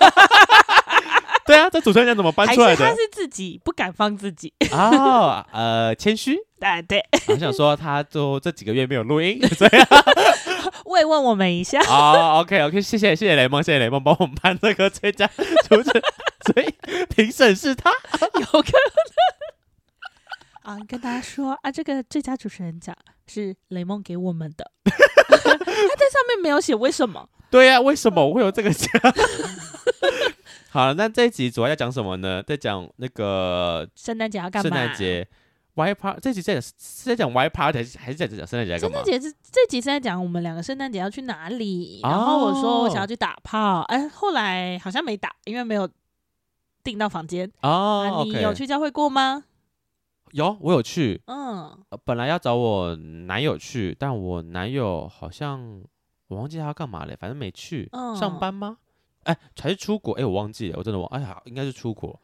[1.45, 2.77] 对啊，这主持人奖怎么搬出来的？
[2.77, 6.37] 他是自己不敢放自己哦，呃，谦虚。
[6.59, 9.71] 对 对，我想说，他都这几个月没有录音，所以
[10.87, 11.83] 慰问我们一下。
[11.83, 15.27] 好，OK OK， 谢谢谢谢雷梦，谢谢雷梦帮我们颁这个最佳
[15.69, 16.03] 主持人，
[16.53, 16.75] 所以
[17.15, 18.73] 评审是他，有可
[20.63, 27.29] 能啊，跟大家说啊，这个最佳主持人奖是雷梦给我们的，他在上面没有写为什么。
[27.49, 28.91] 对呀、啊，为什么我会有这个奖？
[30.71, 32.43] 好了，那这一集主要要讲什么呢？
[32.45, 34.69] 在讲那个圣诞节要干嘛？
[34.69, 35.27] 圣诞节
[35.77, 36.73] Y Party 这集在是
[37.05, 38.79] 在讲 Y Party 还是还是在讲圣诞节？
[38.79, 42.01] 圣诞节是这集是在讲我们两个圣诞节要去哪里。
[42.03, 45.87] 然后我说我想要去打炮，哎、哦，后来好像没打，因为没有
[46.83, 47.51] 订到房间。
[47.61, 49.45] 哦、啊，你有去教会过吗？
[50.33, 51.21] 有，我有去。
[51.27, 55.83] 嗯，本来要找我男友去，但我男友好像
[56.29, 57.87] 我忘记他要干嘛了，反正没去。
[57.93, 58.79] 嗯，上班吗？
[59.25, 60.15] 哎，还是出国？
[60.15, 61.07] 哎，我忘记了，我真的忘。
[61.09, 62.19] 哎呀，应该是出国。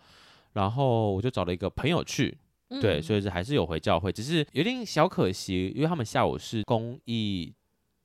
[0.55, 2.39] 然后我就找了一个朋友去，
[2.73, 7.53] 嗯、对，所以是还是有回教会，只是有点小可惜，因为他们下午是公益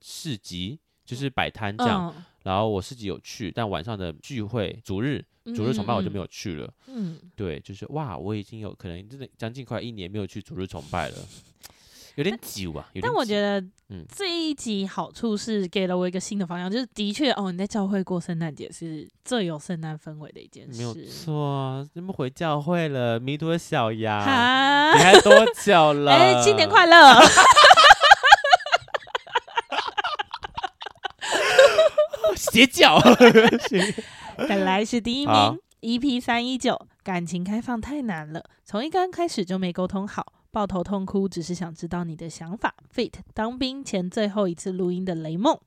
[0.02, 2.14] 市集，就是摆摊这样。
[2.16, 5.24] 嗯、然后我市集有去，但晚上的聚会主日
[5.56, 6.74] 主日崇拜我就没有去了。
[6.88, 11.16] 嗯，对，就是哇，我已经有可能真的将近快一年没有去主日崇拜了。
[12.18, 13.64] 有点久啊，但，但我觉得，
[14.14, 20.80] 这一集好处是给了我一个新的方向，嗯、就是的确哦，你在教会过圣诞节是最有圣诞氛围的一件事。
[20.80, 25.32] 没有错啊，你们回教会了，弥陀小羊，哈你还多
[25.64, 26.12] 久 了？
[26.12, 26.98] 哎、欸，新年快乐！
[32.36, 33.00] 邪教，
[34.50, 40.34] 本来是第一名，EP 三一九，感情开放太难了，从一刚开始就没沟通好。
[40.52, 42.74] 抱头痛哭，只是想知道你的想法。
[42.94, 45.60] Fit 当兵前最后一次录音的雷梦，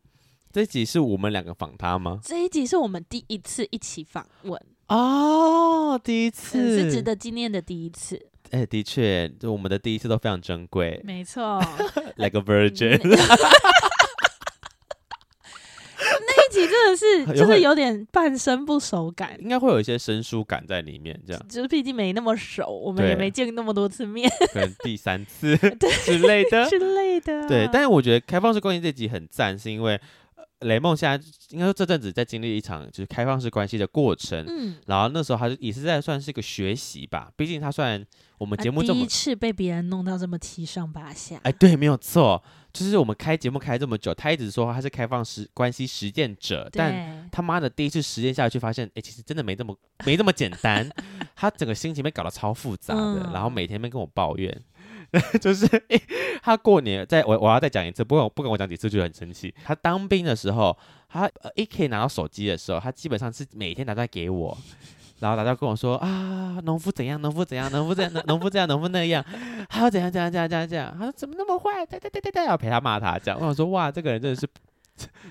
[0.53, 2.21] 这一集是我们两个访他吗？
[2.23, 8.27] 这一集是我们第一次一起访问哦，第一次、嗯、是值得纪念的第一次。
[8.51, 11.01] 哎，的确，就我们的第一次都非常珍贵。
[11.05, 11.61] 没错
[12.17, 12.99] ，Like a virgin。
[16.51, 21.49] 真的是，就是有点半生不熟感，应该会有一些生疏感在里面，这样。
[21.49, 27.49] 就是毕竟没那么熟，我们也没见那么多次面，可能 第三次之类的之类的。
[27.49, 30.01] 对，但是我觉得开放式关系这集很赞，是因为
[30.61, 38.05] 雷梦现在应该说这阵子在经历一场就是开放式关系的过程，嗯，然后那时候他就也是在算是一个学习吧，毕竟他算
[38.39, 42.43] 我们节目这么、啊、第一次被别人弄到这么七上八下，哎，对，没有错。
[42.73, 50.89] 就是我们开节目开这么久，他一直说他是开放式关系实践者，但他妈的第一次实践下去，发现哎，其实真的没这么没这么简单。
[51.35, 54.57] 他整个心情被搞得超复杂的，嗯、然后每天被跟我抱怨，
[55.41, 55.67] 就是
[56.43, 59.55] 他过年在我我要再讲一次，不管不跟我讲几次就很生气。
[59.65, 60.77] 他当兵的时候，
[61.09, 64.57] 他一可以拿到手机的时候，他基本上是每天打电话给我。
[65.19, 69.23] 然后大家跟我说啊，农夫怎样，农夫怎样，农夫这样，农夫这样，农夫那样，
[69.69, 70.97] 还要怎样怎样怎样怎样怎样？
[70.99, 71.85] 他说怎么那么坏？
[71.85, 73.39] 对对对对对，要陪他骂他这样。
[73.39, 74.49] 我想说哇，这个人真的是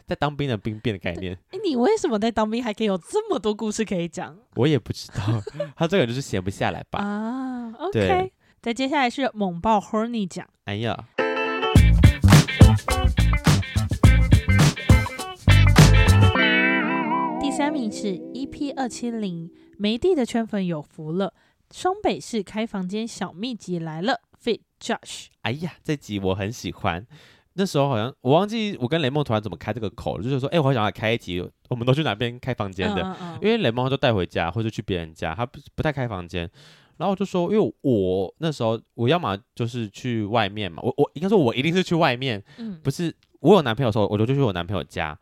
[0.06, 1.36] 在当兵的兵变的概念。
[1.50, 4.38] 哎，你为什么在当兵还可以有这么多故事可以讲？
[4.58, 5.24] 我也不知道，
[5.76, 7.00] 他这个人就是闲不下来吧？
[7.00, 8.32] 啊，OK。
[8.62, 10.46] 再接下来是猛爆 Horny 奖。
[10.66, 11.06] 哎呀，
[17.40, 19.50] 第三名是 EP 二七零。
[19.78, 21.34] 梅蒂的圈粉有福了，
[21.72, 25.28] 双北市开房间小秘籍来了，Fit Josh。
[25.44, 27.08] 哎呀，这集我很喜欢。
[27.54, 33.02] 那时候好像我忘记我跟雷梦突然怎么开这个口了，就是说，哎、欸，我好想要开一集，我们都去哪边开房间的？
[33.04, 36.50] 嗯嗯嗯，因为雷梦他都带回家或者去别人家，他不不太开房间。
[37.00, 45.18] 然后我就说，因为我那时候我要么就是去外面嘛，我我应该说我一定是去外面，嗯，不是我有男朋友的时候，我就去我男朋友家。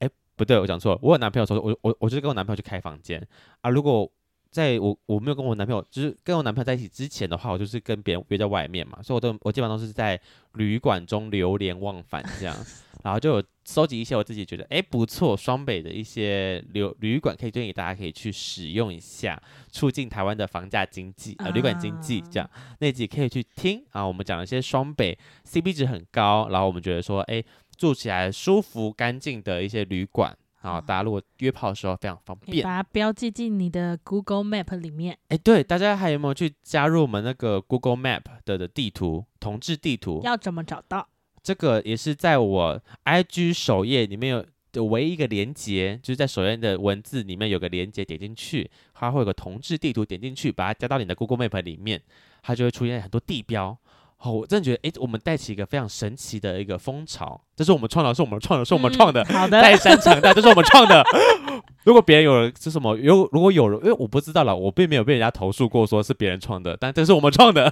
[0.00, 3.24] 哎，不对，我讲错了，我有男朋友的时候，我我我就是跟我男朋友去开房间
[3.60, 3.70] 啊。
[3.70, 4.10] 如果
[4.50, 10.20] 在我我没有跟我男朋友，就是跟我男朋友在一起之前的话，我就是跟别人约在外面嘛，所以我都我基本上都是在
[10.54, 12.56] 旅馆中流连忘返这样，
[13.02, 19.40] 然后就有收集一些我自己觉得哎不错双北的一些旅旅馆，可以建议大家可以去使用一下，
[19.70, 27.42] 促进台湾的房价经济啊、呃、旅馆经济这样，那集可以去听啊，我们讲了一些双北 CP 值很高，然后我们觉得说哎
[27.76, 30.36] 住起来舒服干净的一些旅馆。
[30.62, 35.16] 好，大家如果约炮的时候非常方便，把它标记进你的 Google Map 里面。
[35.28, 40.20] 哎，对，大家还有没有去加入我们那个 Google Map 的的地图，同志地图？
[40.22, 41.08] 要怎么找到？
[41.42, 52.00] 这个也是在我 IG 首页里面有的唯一一个连接，就是在首页的文字里面有个连接，点进去，它会有个同质地图，点进去把它加到你的 Google Map 里面，
[52.42, 53.76] 它就会出现很多地标。
[54.22, 59.24] 哦，我真的觉得，诶，我们带起一个非常神奇的一个风潮，这是我们创的，是我们创的，是我们创的。
[59.24, 61.02] 好的，带山长大，这是我们创的。
[61.84, 67.70] 如果别人有人是什么，有如果有人，因为我不知道了，我并没有被人家投诉过，说是别人创的，但这是我们创的。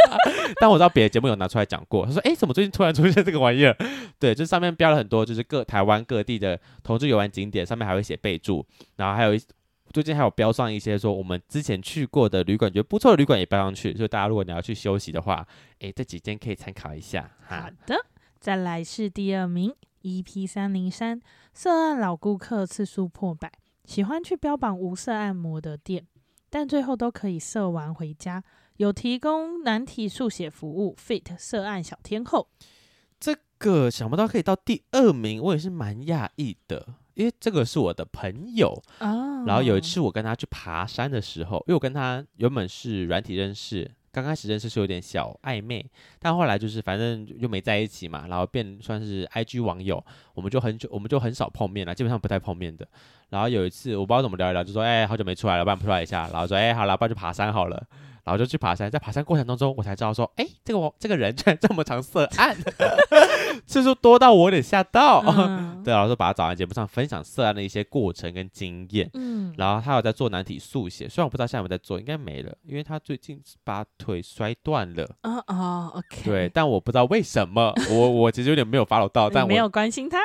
[0.58, 3.76] 但我知道别的节目有拿出来讲过，他说，诶，怎么最近突然出现这个玩意儿？
[4.18, 9.40] 对，这上面标了很多，就是各台湾各地的同志游玩景点，上面还会写备注，然后还有一。
[9.92, 15.46] 最近还有标上一些说我们之前去过的旅馆，觉得不错的旅馆也标上去，所以大家如果你要去休息的话，
[15.80, 17.30] 诶，这几间可以参考一下。
[17.46, 17.96] 好的，
[18.38, 21.20] 再来是第二名，EP 三零三，
[21.52, 23.50] 涉案老顾客次数破百，
[23.84, 26.06] 喜欢去标榜无色按摩的店，
[26.48, 28.44] 但最后都可以色完回家，
[28.76, 32.48] 有提供男体速写服务，Fit 涉案小天后。
[33.18, 36.94] 这个想不到可以到第二名，我也是蛮讶异的。
[37.20, 38.68] 因为这个是我的朋友
[39.00, 39.46] ，oh.
[39.46, 45.84] 然后有一次我跟他去爬山的时候，因为我跟他原本是软体认识，刚开始认识是有点小暧昧，
[46.18, 50.02] 但后来就是反正又没在一起嘛，然后变算是 IG 网友，
[50.32, 52.88] 我们就很久我们就很少碰面了，基本上不太碰面的。
[53.28, 57.86] 然后有一次我不知道怎么聊一聊，就说哎，好久没出来了，不然出来一下，然后说哎，好了，不然去爬山好了。
[58.22, 62.56] 然后就去爬山，在爬山过程当中，我才知道说，哎，这个我这个人居 然这么常色按，
[63.66, 65.22] 次数多到我有点吓到。
[65.26, 69.10] 嗯、 对，然后就把他找来节目上分享色案的一些过程跟经验。
[69.14, 75.04] 嗯，然后他有在做难题速写，虽然我不知道现在有没有在做，应该没了，因为他最近把腿摔断了。
[75.22, 76.22] 哦哦，OK。
[76.24, 80.18] 对，但我不知道为什么，我 我其实有点没有 follow 到，但我没有关心他，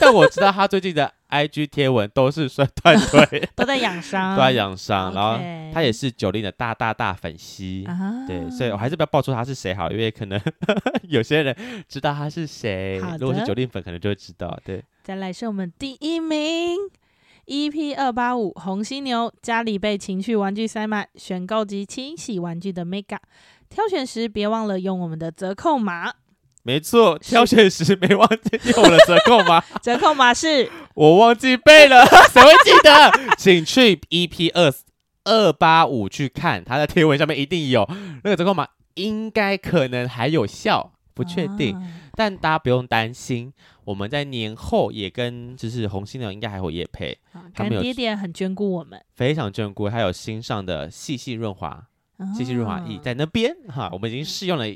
[0.00, 1.12] 但我知道他最近的。
[1.30, 5.14] IG 贴文都是摔断腿， 都在养伤，都在养伤。
[5.14, 5.38] 然后
[5.72, 10.40] 他也是 Jolin 的大大大粉丝，啊、对，所以我还是不要爆出他是谁好，因为可能
[11.08, 11.56] 有些人
[11.88, 12.98] 知道他是谁。
[13.18, 14.58] 如果是 Jolin 粉，可能就会知道。
[14.64, 16.76] 对，再来是我们第一名
[17.46, 23.18] ，EP 二八五红犀牛，家里被情趣玩具塞满，选购及清洗玩具的 Mega，
[23.68, 26.12] 挑选时别忘了用我们的折扣码。
[26.62, 29.64] 没错，挑选时没忘记用了折扣码。
[29.80, 30.70] 折扣码是，
[31.00, 33.10] 我忘记背了， 谁会记得？
[33.38, 34.70] 请去 EP 二
[35.24, 37.88] 二八五去看，它的贴文上面一定有
[38.22, 41.74] 那个折扣码，应该可能还有效，不确定。
[41.74, 41.82] 啊、
[42.12, 43.50] 但大家不用担心，
[43.84, 47.16] 我们在年后也跟就是红犀牛应该还会也配，
[47.54, 51.82] 干、啊、爹爹很眷顾我们，非常眷顾，还有新上的细细润滑、
[52.36, 54.66] 细细润滑液在那边哈，我们已经试用了。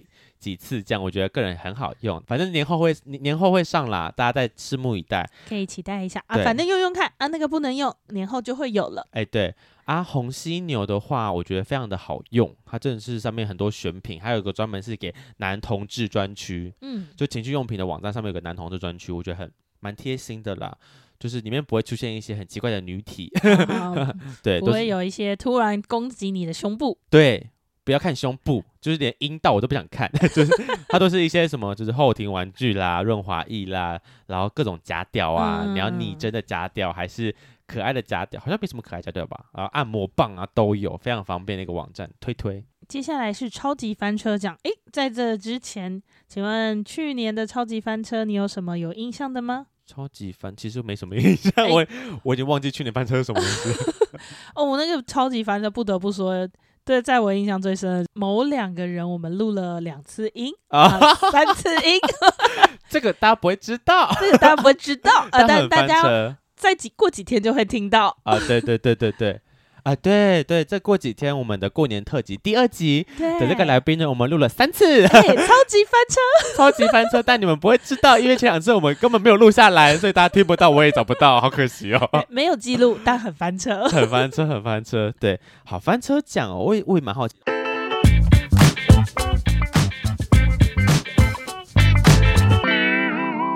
[0.45, 2.23] 几次这样，我觉得个人很好用。
[2.27, 6.37] 反正年后会年后会上啦，大家再拭目以待，可以期待一下啊。
[6.45, 9.07] 反正用用看啊，那个不能用，年后就会有了。
[9.13, 9.55] 哎，对
[9.87, 20.77] 啊，红犀牛的话，我觉得非常的好用，它真的是上面很多选品，还有一个专门是给男同志专区，嗯，就情趣用品的网站上面有个男同志专区，我觉得很蛮贴心的啦。
[21.17, 23.31] 就是里面不会出现一些很奇怪的女体，
[23.69, 27.51] 哦、 对，不会有一些突然攻击你的胸部，对。
[27.85, 30.53] 不要看胸部，就是连阴道我都不想看， 就是
[30.89, 37.35] 它都是一些什么，就是后庭玩具啦、润滑液啦，然后各种夹屌啊，嗯、你要拟真的夹屌还是
[37.67, 42.65] 可爱的夹屌，好像没什么可爱夹屌吧，然后按摩棒啊都有，非常方便的一个网站，推推。
[42.89, 49.67] 接下来是超级翻车奖，诶，在这之前，请问去年的超级翻车你有什么有印象的吗？
[49.87, 51.87] 超级翻其实没什么印象，诶我
[52.23, 53.95] 我已经忘记去年翻车是什么意思。
[54.57, 56.49] 哦，我那个超级翻车不得不说。
[56.85, 60.99] 对，在我印象最深的某两个人，我们录了两次音 啊，
[61.33, 61.99] 三次音，
[62.91, 69.41] 这个大家不会知道，这个大家不会知道啊，但大家再几过几天就会听到啊，对对对对对
[69.85, 76.21] 啊，对对，这过几天我们的过年特辑第二集的这个来宾呢，我们录了三次，超级翻车，
[76.57, 82.09] 超级翻车，但你们不会知道，因为前两次我们根本没有录下来，所以大家听不到，我也找不到，好可惜哦。
[82.31, 85.13] 没有记录，但很翻车， 很翻车，很翻车。
[85.21, 87.35] 对，好翻车奖哦，我也我也蛮好奇。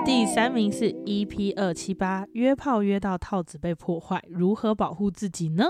[0.05, 5.65] 第三名是 EP 二七八，约炮约到套子被破坏，如何保护自己呢？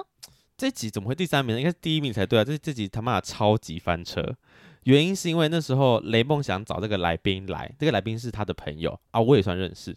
[0.60, 1.60] 这集怎么会第三名呢？
[1.62, 2.44] 应该是第一名才对啊！
[2.44, 4.36] 这这集他妈的超级翻车，
[4.84, 9.96] 原因是因为那时候雷梦想找这个来宾来，这个来宾是他的朋友啊，我也算认识。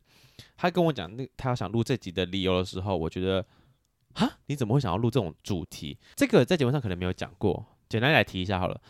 [0.56, 3.44] 他跟我讲那他要想录这集的理由的时候，我觉得，
[4.14, 5.98] 哈，你怎么会想要录这种主题？
[6.14, 8.80] 这个在节目上可能没有讲过，简单来提一下好了。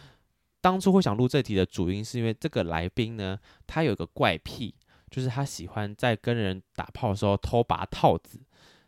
[0.60, 4.74] 当初会想录这题的主因是因为这个来宾呢，他有个怪癖。
[5.10, 8.40] 就是他喜欢在跟人打炮的时候偷拔套子，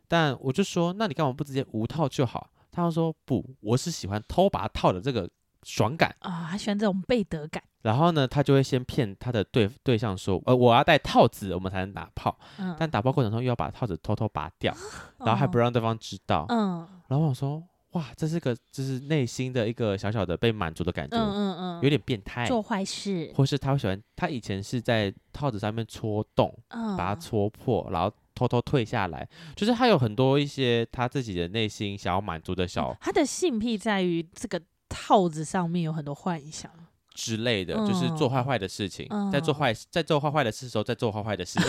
[0.08, 2.50] 但我就说，那你干嘛不直接无套就好？
[2.74, 5.28] 他就说不，我是喜欢偷拔套的这个
[5.62, 7.62] 爽感啊，他喜欢这种背得感。
[7.82, 12.36] 然后呢，他就会先骗他的对对象说，呃，我要戴套子，我们才能打炮。
[12.58, 14.74] 嗯，但打炮过程中又要把套子偷偷拔掉，
[15.20, 16.46] 然后还不让对方知道。
[16.48, 17.62] 嗯，然后我说。
[17.94, 36.70] 哇，这是个就是内心的一个小小的被满足的感觉，嗯嗯嗯，有点变态，做坏事，或是他会喜欢，他以前是在套子上面戳洞，嗯，把它戳破，然后偷偷退下来，就是他有很多一些他自己的内心想要满足的小，他的性癖在于这个套子上面有很多幻想。
[37.14, 41.60] 之类的，就是做坏坏的事情，嗯、在做坏在做坏坏的事的时候，在做坏坏的事，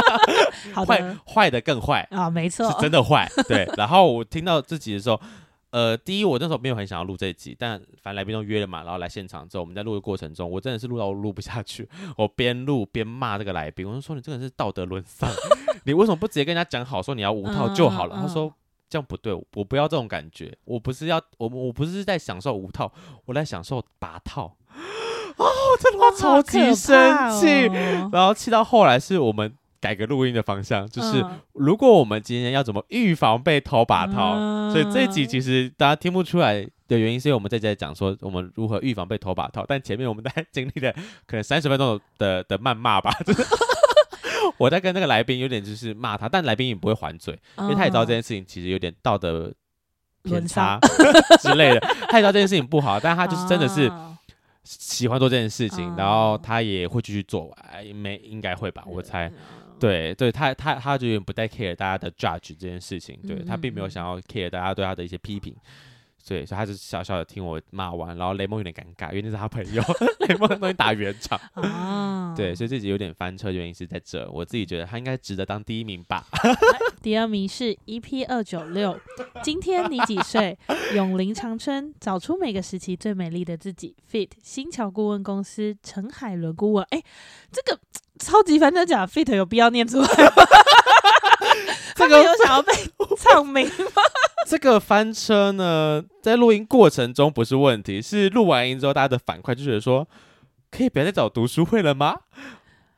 [0.86, 3.26] 坏坏的更坏啊，没错，是真的坏。
[3.48, 5.18] 对，然后我听到自己的时候。
[5.70, 11.86] 呃，第一，我那时候没有很想要录这一集，但反正来宾都约了嘛，然后来现场之后，我们在录的过程中，我真的是录到我录不下去，
[12.16, 15.28] 我边录边骂这个来宾，我就说你这个人是道德沦丧，
[15.86, 18.16] 你为什么不直接跟人家讲好，说你要无套就好了？
[18.16, 18.52] 嗯嗯、他说
[18.90, 22.92] 这样不对，我不要这种感觉，我不是要我我不是在享受无套，
[23.24, 24.56] 我在享受拔套。
[25.38, 25.46] 哦，
[25.80, 29.54] 真的我超级生气，哦、然后气到后来是我们。
[29.78, 40.92] 改个录音的方向，就是如果我们今天要怎么预防被偷拔套，嗯、所以这一集其实大家听不出来的原因，是因为我们在这里讲说我们如何预防被偷拔套，但前面我们在经历了
[41.26, 43.42] 可能三十分钟的的谩骂吧，就是
[44.58, 49.52] 我在跟那个来宾有点就是骂他，但来宾也不会还嘴，因为他也知道这件事情其实有点道德
[50.22, 50.78] 偏差
[51.40, 53.90] 之类的，他也知道这件事情不好，但他就是真的是。
[54.68, 58.82] 喜欢做这件事情，然后他也会继续做，哎，没应该会吧？
[58.84, 59.30] 我猜，
[59.78, 65.54] 对对，他他他就有点不太 care 大家的 judge 这件事情，对他并没有想要 care 大家对他的一些批评。
[66.26, 69.80] 对，所以他就小小的听我骂完，然后雷梦有点尴尬，因为那是他朋友，
[70.26, 71.40] 雷梦终于打圆场。
[71.54, 74.28] 啊，对，所以这集有点翻车，原因是在这。
[74.30, 76.24] 我自己觉得他应该值得当第一名吧。
[77.00, 78.98] 第二名是 EP 二九六，
[79.42, 80.58] 今天你几岁？
[80.94, 83.94] 永林长春，找出每个时期最美丽的自己。
[84.10, 87.00] Fit 新桥顾问公司陈海伦顾问，哎，
[87.52, 87.80] 这个
[88.18, 90.32] 超级翻车奖，Fit 有必要念出来吗？
[91.94, 92.72] 这个有想要被
[93.16, 94.02] 唱名吗？
[94.46, 100.06] 这个翻车呢，在录音过程中不是问题，是录完音之后，大家的反馈就觉得说，
[100.70, 102.20] 可以不要再找读书会了吗？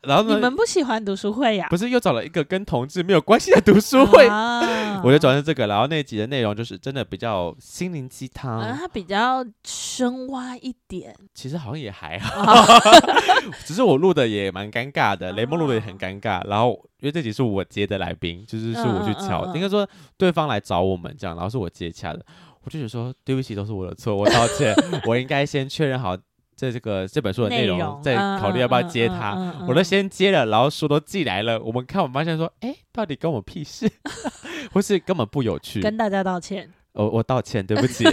[0.09, 1.67] 然后呢，你们不喜欢读书会呀？
[1.69, 4.27] 不是又找了一个跟同志没有关系的读书会？
[4.27, 11.15] 啊、 我就转成这个，然后那集的内容就是真的比较心灵鸡汤，啊，它比较深挖一点。
[11.35, 12.81] 其实好像也还好，啊、
[13.67, 16.43] 只是我录的也蛮尴尬的，雷梦录的也很尴尬。
[16.49, 19.87] 然后因为这集是我接的来宾，就是是我去敲，嗯嗯嗯、应该说
[20.17, 22.25] 对方来找我们这样，然后是我接洽的，
[22.65, 24.75] 我就觉得说对不起，都是我的错，我道歉，
[25.07, 26.17] 我应该先确认好。
[26.59, 31.61] 在这个这本书的内容，内容再考虑要不要接他，嗯嗯嗯嗯、我都先接了，然后书都寄来了。
[31.61, 33.89] 我们看，我们发现说，哎，到底跟我屁事，
[34.75, 35.81] 或是根本不有趣？
[35.81, 38.05] 跟大家道歉，我我道歉，对不起。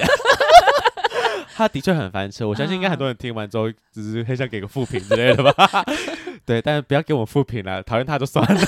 [1.55, 5.83] 他的确很翻车，我相信应该很多人听完之后，只是很想给个负评之类的吧。
[6.45, 8.61] 对，但是不要给我负评了，讨厌他就算了。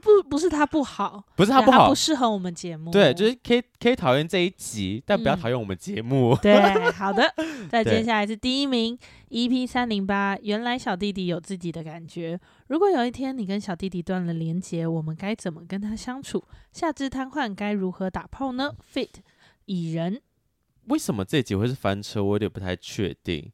[0.00, 2.90] 不不是他不好，不是他不好，不适合我们节目。
[2.90, 6.30] 对，就是可以可以讨厌这一集，但不要讨厌我们节目。
[6.32, 7.32] 嗯、对， 好的。
[7.70, 8.98] 再接下来是第一名
[9.28, 10.36] ，EP 三零八。
[10.42, 12.40] 原来小弟弟有自己的感觉。
[12.68, 16.42] 如果有一天你跟小弟弟断了连结，我们该怎么跟他相处？
[16.72, 19.10] 下肢瘫痪该如何打炮呢？Fit
[19.66, 20.20] 蚁人，
[20.86, 22.24] 为什么这一集会是翻车？
[22.24, 23.52] 我有点不太确定，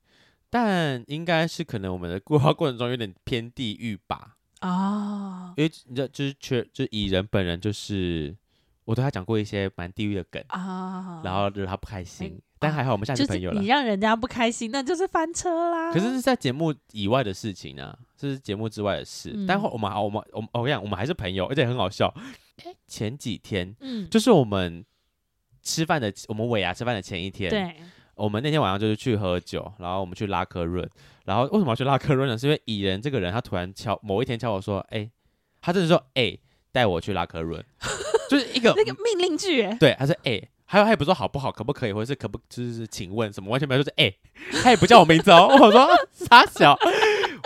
[0.48, 4.35] 但应该是可能我们的规划过程中有点偏地域吧。
[4.60, 8.34] 啊，因为你知道，就是缺，就是蚁人本人就是，
[8.84, 13.60] 我对他讲过一些蛮地狱的梗啊，然后惹他不开心，但还好我们现在是朋友了。
[13.60, 15.92] 你让人家不开心，那就是翻车啦。
[15.92, 19.32] 可是是在节目以外的事情啊，这是节目之外的事。
[19.34, 22.12] 嗯、但我们好，我们我们我跟你讲，我们还是朋友，而且很好笑。
[22.86, 24.84] 前几天，嗯，就是我们
[25.62, 27.76] 吃饭的，我们尾牙吃饭的前一天，对，
[28.16, 30.88] 我们那天晚上就是去喝酒，然后我们去拉科润，
[31.24, 32.36] 然后为什么要去拉科润呢？
[32.36, 35.10] 是因为蚁人这个人，他突然敲某一天敲我说，哎、欸，
[35.60, 36.40] 他就是说，哎、欸，
[36.72, 37.64] 带我去拉科润，
[38.28, 44.18] 就是一个那个命令句，对，他说，哎、欸，还有他也不说好不好，可不可以，或者是可不就是请问什么，完全没有就是，哎、欸，
[44.62, 46.76] 他也不叫我名字哦，我说 傻小，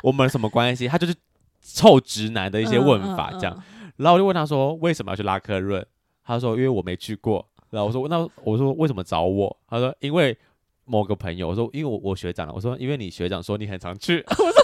[0.02, 0.86] 我们什么关系？
[0.86, 1.14] 他就是
[1.62, 3.54] 臭直男的一些问法这样。
[3.54, 5.86] 嗯嗯嗯然后我就问他说：“为什么要去拉科润？”
[6.24, 10.34] 他说：“因为我没去过。”然后我说：“那我说为什么找我？”他说：“因为
[10.90, 14.62] 某个朋友。”我说：“因为我我学长。”我说：“因为你学长说你很常去。”我说：“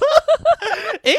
[1.04, 1.14] 诶，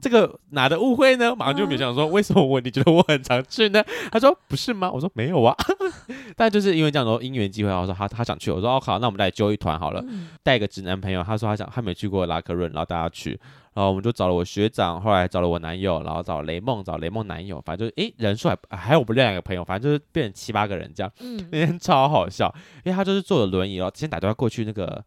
[0.00, 3.82] 这个哪的误会呢？”马上就没想说：“为什么我你觉得我很常去呢？”
[4.12, 5.56] 他说：“不是吗？”我说：“没有啊。
[6.36, 8.50] ”但就是因为这样说因缘机会，我说他他想去。
[8.50, 10.04] 我说：“哦好，那我们来揪一团好了，
[10.42, 13.38] 带一个直男朋友。”他说他想他没去过拉克润，然后大家去。
[13.74, 21.10] 然后我们就找了我学长，后来找了我男友，然后找雷梦，找雷梦男友，反正就是诶人数还还有我们两个朋友，反正就是变成七八个人这样。
[21.18, 25.04] 嗯，那天超好笑，因为他就是坐着轮椅哦，先打电话过去那个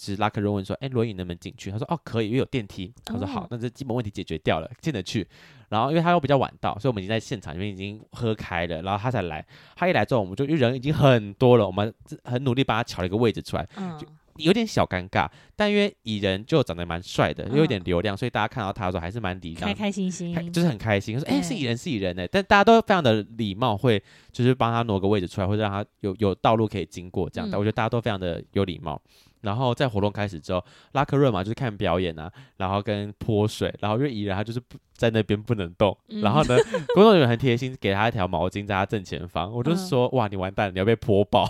[0.00, 1.70] 是拉科润问说，诶轮椅能不能进去？
[1.70, 2.92] 他说哦可以，因为有电梯。
[3.04, 5.26] 他说好，那这基本问题解决掉了，进得去。
[5.68, 9.44] 然后因为他又比较晚到，所以我们已经在现场里面已经喝开了，然后他才来。
[9.76, 11.92] 他一来之后，我们就因为人已经很多了，我们
[12.24, 13.68] 很努力帮他抢了一个位置出来。
[13.98, 14.06] 就。
[14.36, 21.18] 有点小尴尬，但因为蚁人就长得蛮帅的，又有点流量，所以大家看到他的时候还是蛮礼让，开开心心，就是很开心。
[21.20, 27.50] 说：“哎、欸，是蚁人，是蚁人呢。”但大家都非常的礼貌，会就是帮他挪个位置出来，或者让他有有道路可以经过这样。
[27.50, 28.98] 但我觉得大家都非常的有礼貌。
[29.40, 36.56] 然后在活动开始之后，拉克瑞嘛，就是看表演啊，然后跟泼水，然后因为蚁人他就是不在那边不能动，然后呢，
[36.94, 39.52] 工作人员很贴心，给他一条毛巾在他正前方。
[39.52, 41.48] 我就说：“哇，你完蛋了，你要被泼爆。”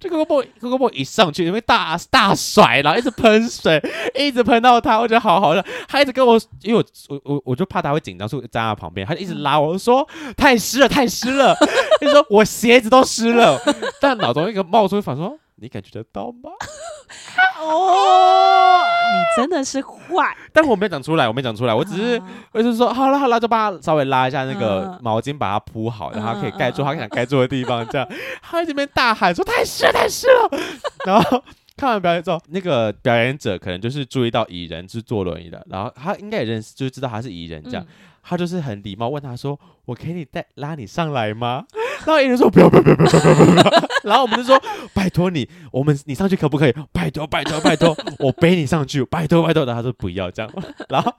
[0.00, 3.78] 这个 Boy 一上去，因为大大甩，然后一直喷水，
[4.14, 5.62] 一直喷到他，我觉得好好笑。
[5.86, 11.54] 他一直跟我，因为我我我我就怕他会紧张，所以站在他旁边，他就一直拉我说太湿了，太湿了。
[12.00, 13.60] 他说我鞋子都湿了，
[14.00, 16.50] 但脑中一个冒出一反说，你感觉得到吗？
[17.60, 18.82] 哦，
[19.12, 28.08] 你真的是坏，但我没讲出来，我没讲出来，我只是，我就是说，好了好了，就把他稍微拉一下那个毛巾，把它铺好，然后可以盖住他想盖住的地方，这样。
[28.40, 30.48] 他在这边大喊说太湿太湿了，
[31.04, 31.42] 然后
[31.76, 37.86] 看完表演之后，那个表演者可能就是注意到蚁人是坐轮椅的，然后他应该也认识，就是知道他是蚁人这样。
[38.22, 41.64] 他就是很礼貌问他说：“我可以带拉你上来吗？”
[42.04, 43.64] 然后蚁人说：“不要不要不要不要不要不要。”
[44.04, 44.60] 然后我们就说
[44.94, 46.74] ：“拜托你，我们你上去可不可以？
[46.92, 50.50] 拜托拜托拜托，我背你上去，拜托拜托。”然后他说：“不要这样。”
[50.88, 51.12] 然后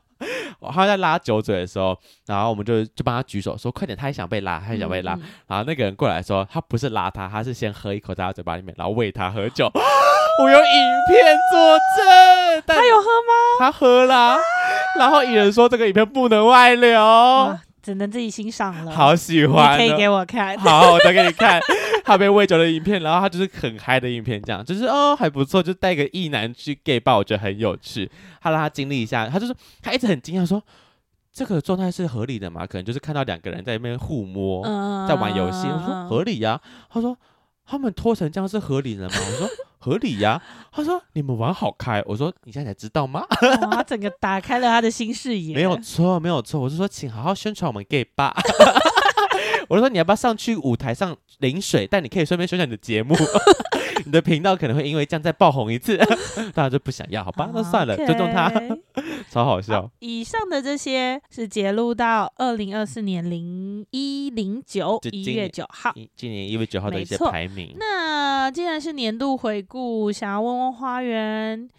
[0.71, 5.17] 他在拉酒嘴的时候，然后我们就就帮他举手说：“快点！”他也想被拉，他也想被拉。
[5.47, 9.71] 然后那个人过来说：“他不是拉他，他是先喝一口在他嘴巴里面，然后喂他喝酒。”
[10.41, 10.63] 我有影
[11.07, 13.33] 片作证，他有喝吗？
[13.59, 14.37] 他喝了，
[14.97, 16.99] 然后蚁人说这个影片不能外流，
[17.81, 18.91] 只能自己欣赏了。
[18.91, 20.57] 好喜欢，可以给我看。
[20.57, 21.59] 好，我再给你看
[22.05, 28.09] 他被喂酒的影片，然后他就是很嗨的影片，这样就是哦还不错，就带个异男去 gay 吧，我觉得很有趣。
[28.39, 30.61] 他让他经历一下，他就是他一直很惊讶说
[31.31, 32.65] 这个状态是合理的嘛？
[32.65, 35.67] 可能就是看到两个人在那边互摸，嗯、在玩游戏。
[35.67, 36.61] 我说合理呀、啊，
[36.91, 37.17] 他说。
[37.65, 39.15] 他们拖成这样是合理的吗？
[39.17, 39.49] 我说
[39.79, 40.69] 合理呀、啊。
[40.71, 42.03] 他说你们玩好开。
[42.05, 43.25] 我说你现在才知道吗？
[43.71, 45.55] 他整个打开了他的新视野。
[45.55, 46.59] 没有错，没有错。
[46.61, 48.33] 我是说，请好好宣传我们 gay 吧。
[49.69, 51.87] 我就说你要不要上去舞台上淋水？
[51.89, 53.15] 但你可以顺便宣传你的节目。
[54.05, 55.97] 你的频道可能会因为这样再爆红一次，
[56.53, 57.49] 大家就不想要，好吧？
[57.53, 58.51] 那算了尊重他，
[59.29, 59.89] 超好笑。
[59.99, 67.75] 以上的这些是截录到二零二四年零一零九一月九号，今年一月九号的一些排名。
[67.77, 71.69] 那既然是年度回顾，想要问问花园，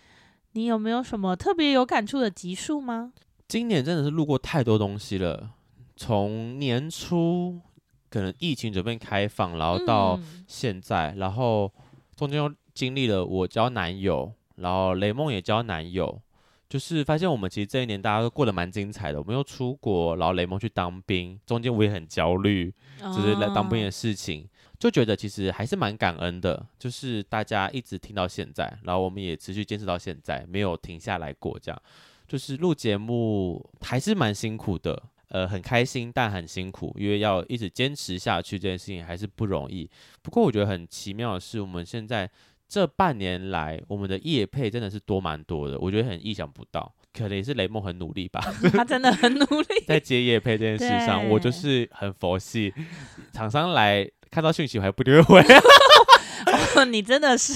[0.53, 3.13] 你有没有什么特别有感触的集数吗？
[3.49, 5.51] 今年真的是录过太多东西了，
[5.97, 7.61] 从年初
[8.09, 11.73] 可能疫情准备开放，然后到现在，嗯、然后。
[12.17, 16.21] 中间又经历了我交男友，然后雷梦也交男友，
[16.69, 19.19] 就是发现我们其实这一年大家都过得蛮精彩的。
[19.19, 24.49] 我们又出国，然后雷梦去当兵，中间我也很焦虑，就是来当兵的事情，
[24.79, 26.65] 就觉得其实还是蛮感恩的。
[26.79, 31.59] 就是大家一直听到现在，然后我们也持续坚持到现在，没有停下来过。
[31.59, 31.83] 这样，
[32.29, 35.03] 就是录节目还是蛮辛苦的。
[35.33, 39.89] 呃，很开心，但很辛苦，因为要一直坚持下去，这件事情还是不容易。
[40.21, 42.31] 不过我觉得很奇妙的是，我们现在
[42.69, 46.95] 这半年来，我们的业配真的是多蛮多的，我觉得很意想不到。
[47.15, 48.41] 可能也是雷梦很努力吧，
[48.73, 52.73] 他真的很努力，在接业配这件事上，我就是很佛系。
[53.33, 55.43] 厂商来看到讯息，我还不丢回。
[56.91, 57.53] 你真的是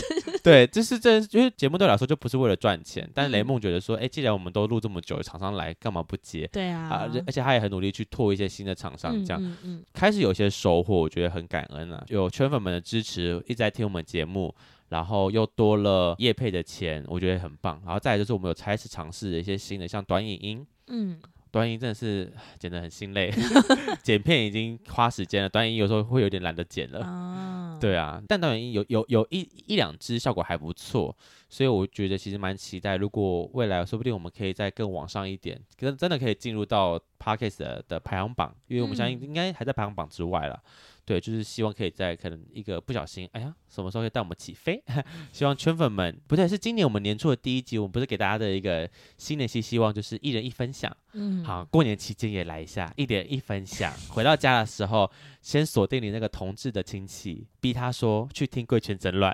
[0.47, 3.11] 对，就是这，因为节目对我来说就不是为了赚钱。
[3.13, 6.49] 但是雷梦觉得说，哎、嗯，既然我们都录这么久，厂商来干嘛不接？
[6.53, 12.05] 对啊，啊，而且他也很努力去拓一些新的厂商，这样，嗯嗯嗯、开始有些收获，我觉得很感恩啊。
[12.07, 14.55] 有圈粉们的支持，一直在听我们节目，
[14.91, 17.83] 然后又多了业配的钱，我觉得很棒。
[17.85, 21.19] 然后再来就是我们有开始尝试一些新的，像短影音，嗯。
[21.57, 23.33] 短音真的是剪得很心累，
[24.05, 25.49] 剪片已经花时间了。
[25.49, 28.23] 短音有时候会有点懒得剪了，哦、对啊。
[28.29, 31.17] 但短音有有有一一两支效果还不错，
[31.49, 32.97] 所以我觉得其实蛮期待。
[32.97, 40.55] 如果未来说不定我们可以再更往上一点，可能真的可以进入到 Podcast 的，的排行榜，因为我们相信应该还在排行榜之外了。
[40.65, 40.71] 嗯
[41.07, 44.83] 对，就是希望可以在可能一个不小心，哎呀，什么时候可以带我们起飞？
[45.33, 50.93] 希望圈粉们不对，是今年我们年初的第一集，我们不是给大家的一个新年新希望，就是一人一分享。
[51.13, 53.93] 嗯，好，过年期间也来一下，一人一分享。
[54.09, 55.09] 回到家的时候，
[55.41, 59.33] 先锁定你那个同志的亲戚，逼他说去听《贵圈真乱》。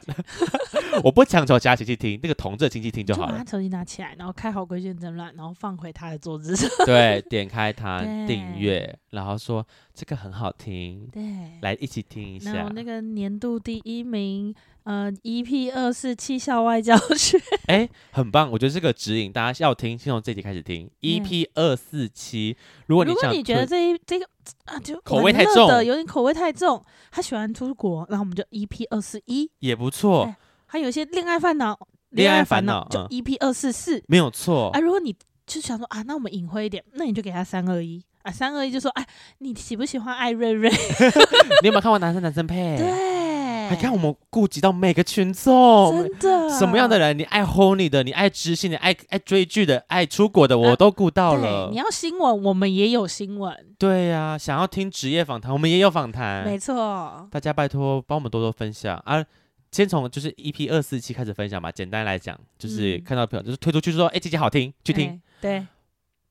[1.03, 3.33] 我不强求其他亲戚听，那个同志的亲戚听就好了。
[3.33, 6.69] 把他手机拿起来，然后开好《贵圈真乱》，然后放回他的桌子上。
[6.85, 11.09] 对，点开它订阅，然后说这个很好听。
[11.13, 11.23] 对。
[11.63, 12.53] 来一起听一下。
[12.53, 14.55] 然后那个年度第一名，
[14.85, 20.91] 呃，EP 二四七校外教学， 哎，很棒，我觉得这个指引大家要听，先从这集开始听。
[21.01, 22.57] EP 二四七，
[22.87, 24.27] 如果你想，如果你觉得这一这个
[24.65, 30.35] 啊，就口味太重的，有点口味太重，他喜欢出国，然后我们就 EP 二四一也不错。
[30.67, 31.79] 还有一些恋爱烦恼，
[32.11, 34.71] 恋爱烦恼就 EP 二四四没有错。
[34.71, 35.15] 啊，如果你
[35.47, 38.03] 就想说啊，那我们隐晦一点，那你就给他三二一。
[38.23, 39.05] 啊，三二一就说，哎，
[39.39, 40.71] 你喜不喜欢艾瑞瑞？
[41.63, 42.77] 你有没有看过男生男生配？
[42.79, 47.19] 对，还看我们顾及到每个群众，真的，什么样的人？
[47.19, 51.69] 你爱 Honey 的，你爱知性的，爱爱追剧的，爱出国的，我都顾到了。
[51.73, 53.53] 你要新闻，我们也有新闻。
[53.77, 56.45] 对呀、啊，想要听职业访谈，我们也有访谈。
[56.45, 59.25] 没错，大家拜托帮我们多多分享啊！
[59.73, 61.73] 先从就是 EP 二四七开始分享吧。
[61.73, 65.21] 简单来讲，就是看到朋友、嗯、就是推出去说，哎，这集好听，去听。
[65.43, 65.67] 对，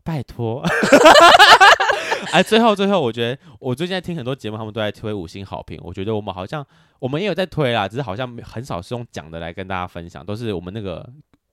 [0.06, 0.64] 拜托。
[2.32, 5.78] 哎，最后最后，我觉得我最近在听很多节目，他们都在推五星好评。
[5.84, 6.66] 我觉得我们好像
[7.00, 11.06] 我们也有在推啦，只是好像很少是用讲的来跟大家分享，都是我们那个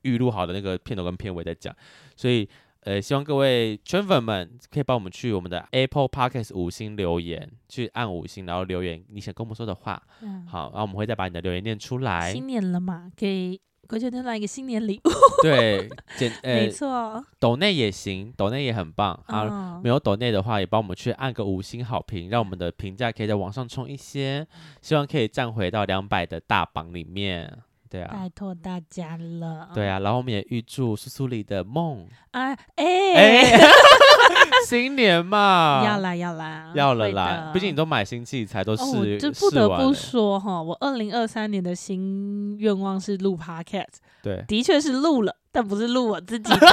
[0.02, 1.74] 预录好的那个片头跟片尾在讲。
[2.14, 2.48] 所以，
[2.82, 10.00] 呃，希望各位圈粉们可以帮我们去我们的 Apple Podcast 五星留言，去按五星，然后留言你想跟我们说的话。
[10.20, 12.32] 嗯，好，然后我们会再把你的留言念出来。
[12.32, 13.60] 新年了嘛，给。
[13.88, 15.10] 过去得来一个新年礼物，
[15.42, 19.80] 对，简 呃，没错，抖内也行，抖内也很棒、哦、啊。
[19.82, 24.46] 没有抖内的话，也帮我们去按个五星好评，让我们的评价可以在往上冲一些，
[24.82, 27.50] 希望可以站回到两百的大榜里面。
[27.88, 29.70] 对啊，拜托大家了。
[29.74, 33.58] 对啊，然后我们也预祝苏苏里的梦啊，哎哎。
[34.66, 37.50] 新年嘛，要啦要啦要了啦！
[37.54, 46.66] 毕竟你都买新器材，都是、哦、就不得不说哈，我二零二三年的新愿望是录 Podcast，对，的确是录了，但不是录我自己的，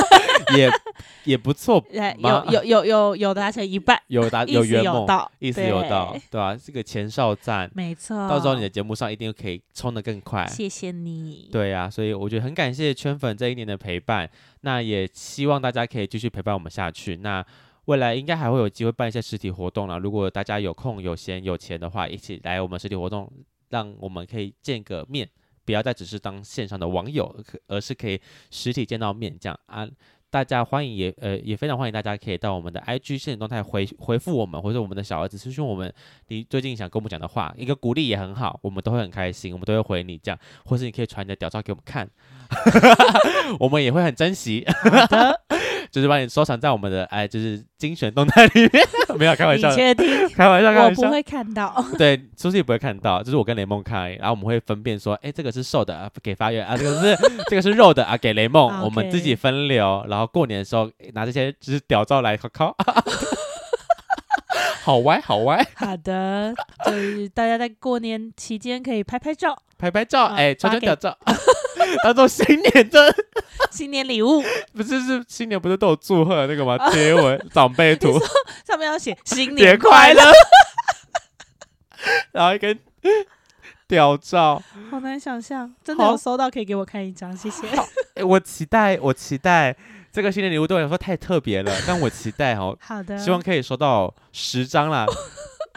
[0.56, 0.70] 也
[1.24, 5.06] 也不错， 有有有有有达成一半，有达有圆梦，
[5.38, 6.56] 意思有到，对吧、啊？
[6.56, 11.48] 这个前哨战，没错，到时候你的节目上一定可以冲得更快，谢谢你。
[11.52, 14.28] 对呀、啊，所以我觉得很感谢圈粉这一年的陪伴。
[14.62, 17.16] 那也希望大家可以继续陪伴我们下去。
[17.16, 17.44] 那
[17.86, 19.98] 未来应该还会有机会办一些实体活动了。
[19.98, 23.28] 如果大家有空、有闲、有钱的话，一起来我们实体活动，
[23.70, 25.28] 让我们可以见个面，
[25.64, 27.34] 不要再只是当线上的网友，
[27.68, 29.88] 而是可以实体见到面这样啊。
[30.30, 35.92] 大家欢迎也呃也非常欢迎大家可以到我们的 IG 限时动态回回复我们，或者我们的小儿子私讯我们，
[36.28, 42.08] 你最近想跟我们讲的话，一个鼓励也很好，我们都会很开心，我们都会回你这样，或是你可以传你的屌照给我们看。
[43.60, 44.64] 我们也会很珍惜，
[45.92, 48.82] 就是把你收藏在我们的哎，就是精选动态里面。
[49.18, 50.06] 没有开玩笑，你确定？
[50.34, 51.84] 开玩笑，开玩笑，我不会看到。
[51.98, 54.10] 对，苏西不会看到，就是我跟雷梦看。
[54.16, 57.16] 然后我们会分辨说，哎，这个是瘦的啊，给发源啊，这个是
[57.50, 58.82] 这个是肉的啊，给雷梦。
[58.82, 62.74] 我们自己分流，然后过年的时候拿这些就是屌照来考考。
[64.82, 65.64] 好歪，好歪。
[65.74, 66.54] 好的，
[66.86, 71.16] 就是大家在过年期间可以拍拍照，拍拍照，哎，传传屌照。
[72.02, 73.14] 当做新年的
[73.70, 74.42] 新年礼物，
[74.74, 76.76] 不是是新年不是都有祝贺那个吗？
[76.90, 78.18] 贴文、啊、长辈图。
[78.66, 80.32] 上面要写新年快乐，快
[82.32, 82.78] 然后一根
[83.86, 87.66] 屌照，好难想象，真的有收到可以给我看一张，谢谢。
[88.14, 89.76] 欸、我期待，我期待
[90.10, 95.06] 这个新年礼物对我来说太特别了，但我期待哦，好的，希望可以收到十张啦。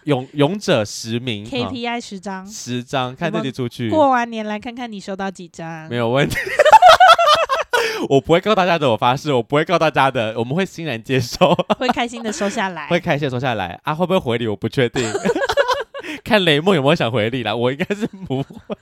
[0.05, 3.89] 勇勇者十名，KPI 十张，十张，看自己出去。
[3.89, 6.35] 过完年来看看你收到几张，没有问题。
[8.09, 15.03] 我不会告大家的，我发誓，我不会告大家的，我们会欣然接受， 会开心的收下来，会开心的收下来啊，会不会回礼我不确定。
[16.23, 18.75] 看雷梦有没有想回礼啦，我应该是不会，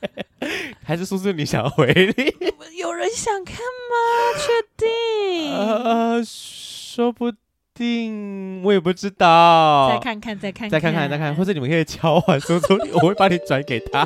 [0.83, 2.35] 还是叔叔你想回礼？
[2.77, 4.35] 有人想看吗？
[4.37, 5.53] 确定？
[5.53, 7.31] 呃，说不
[7.73, 9.89] 定，我也不知道。
[9.89, 14.05] 再看看，再看看，再看看，再看看，或者你们可以交换说说， 我会把你转给他。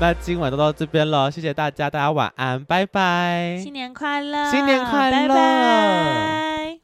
[0.00, 6.53] 那今晚都到这边了，谢谢大家，大家晚安，拜拜，新年快乐，新年快乐，拜拜。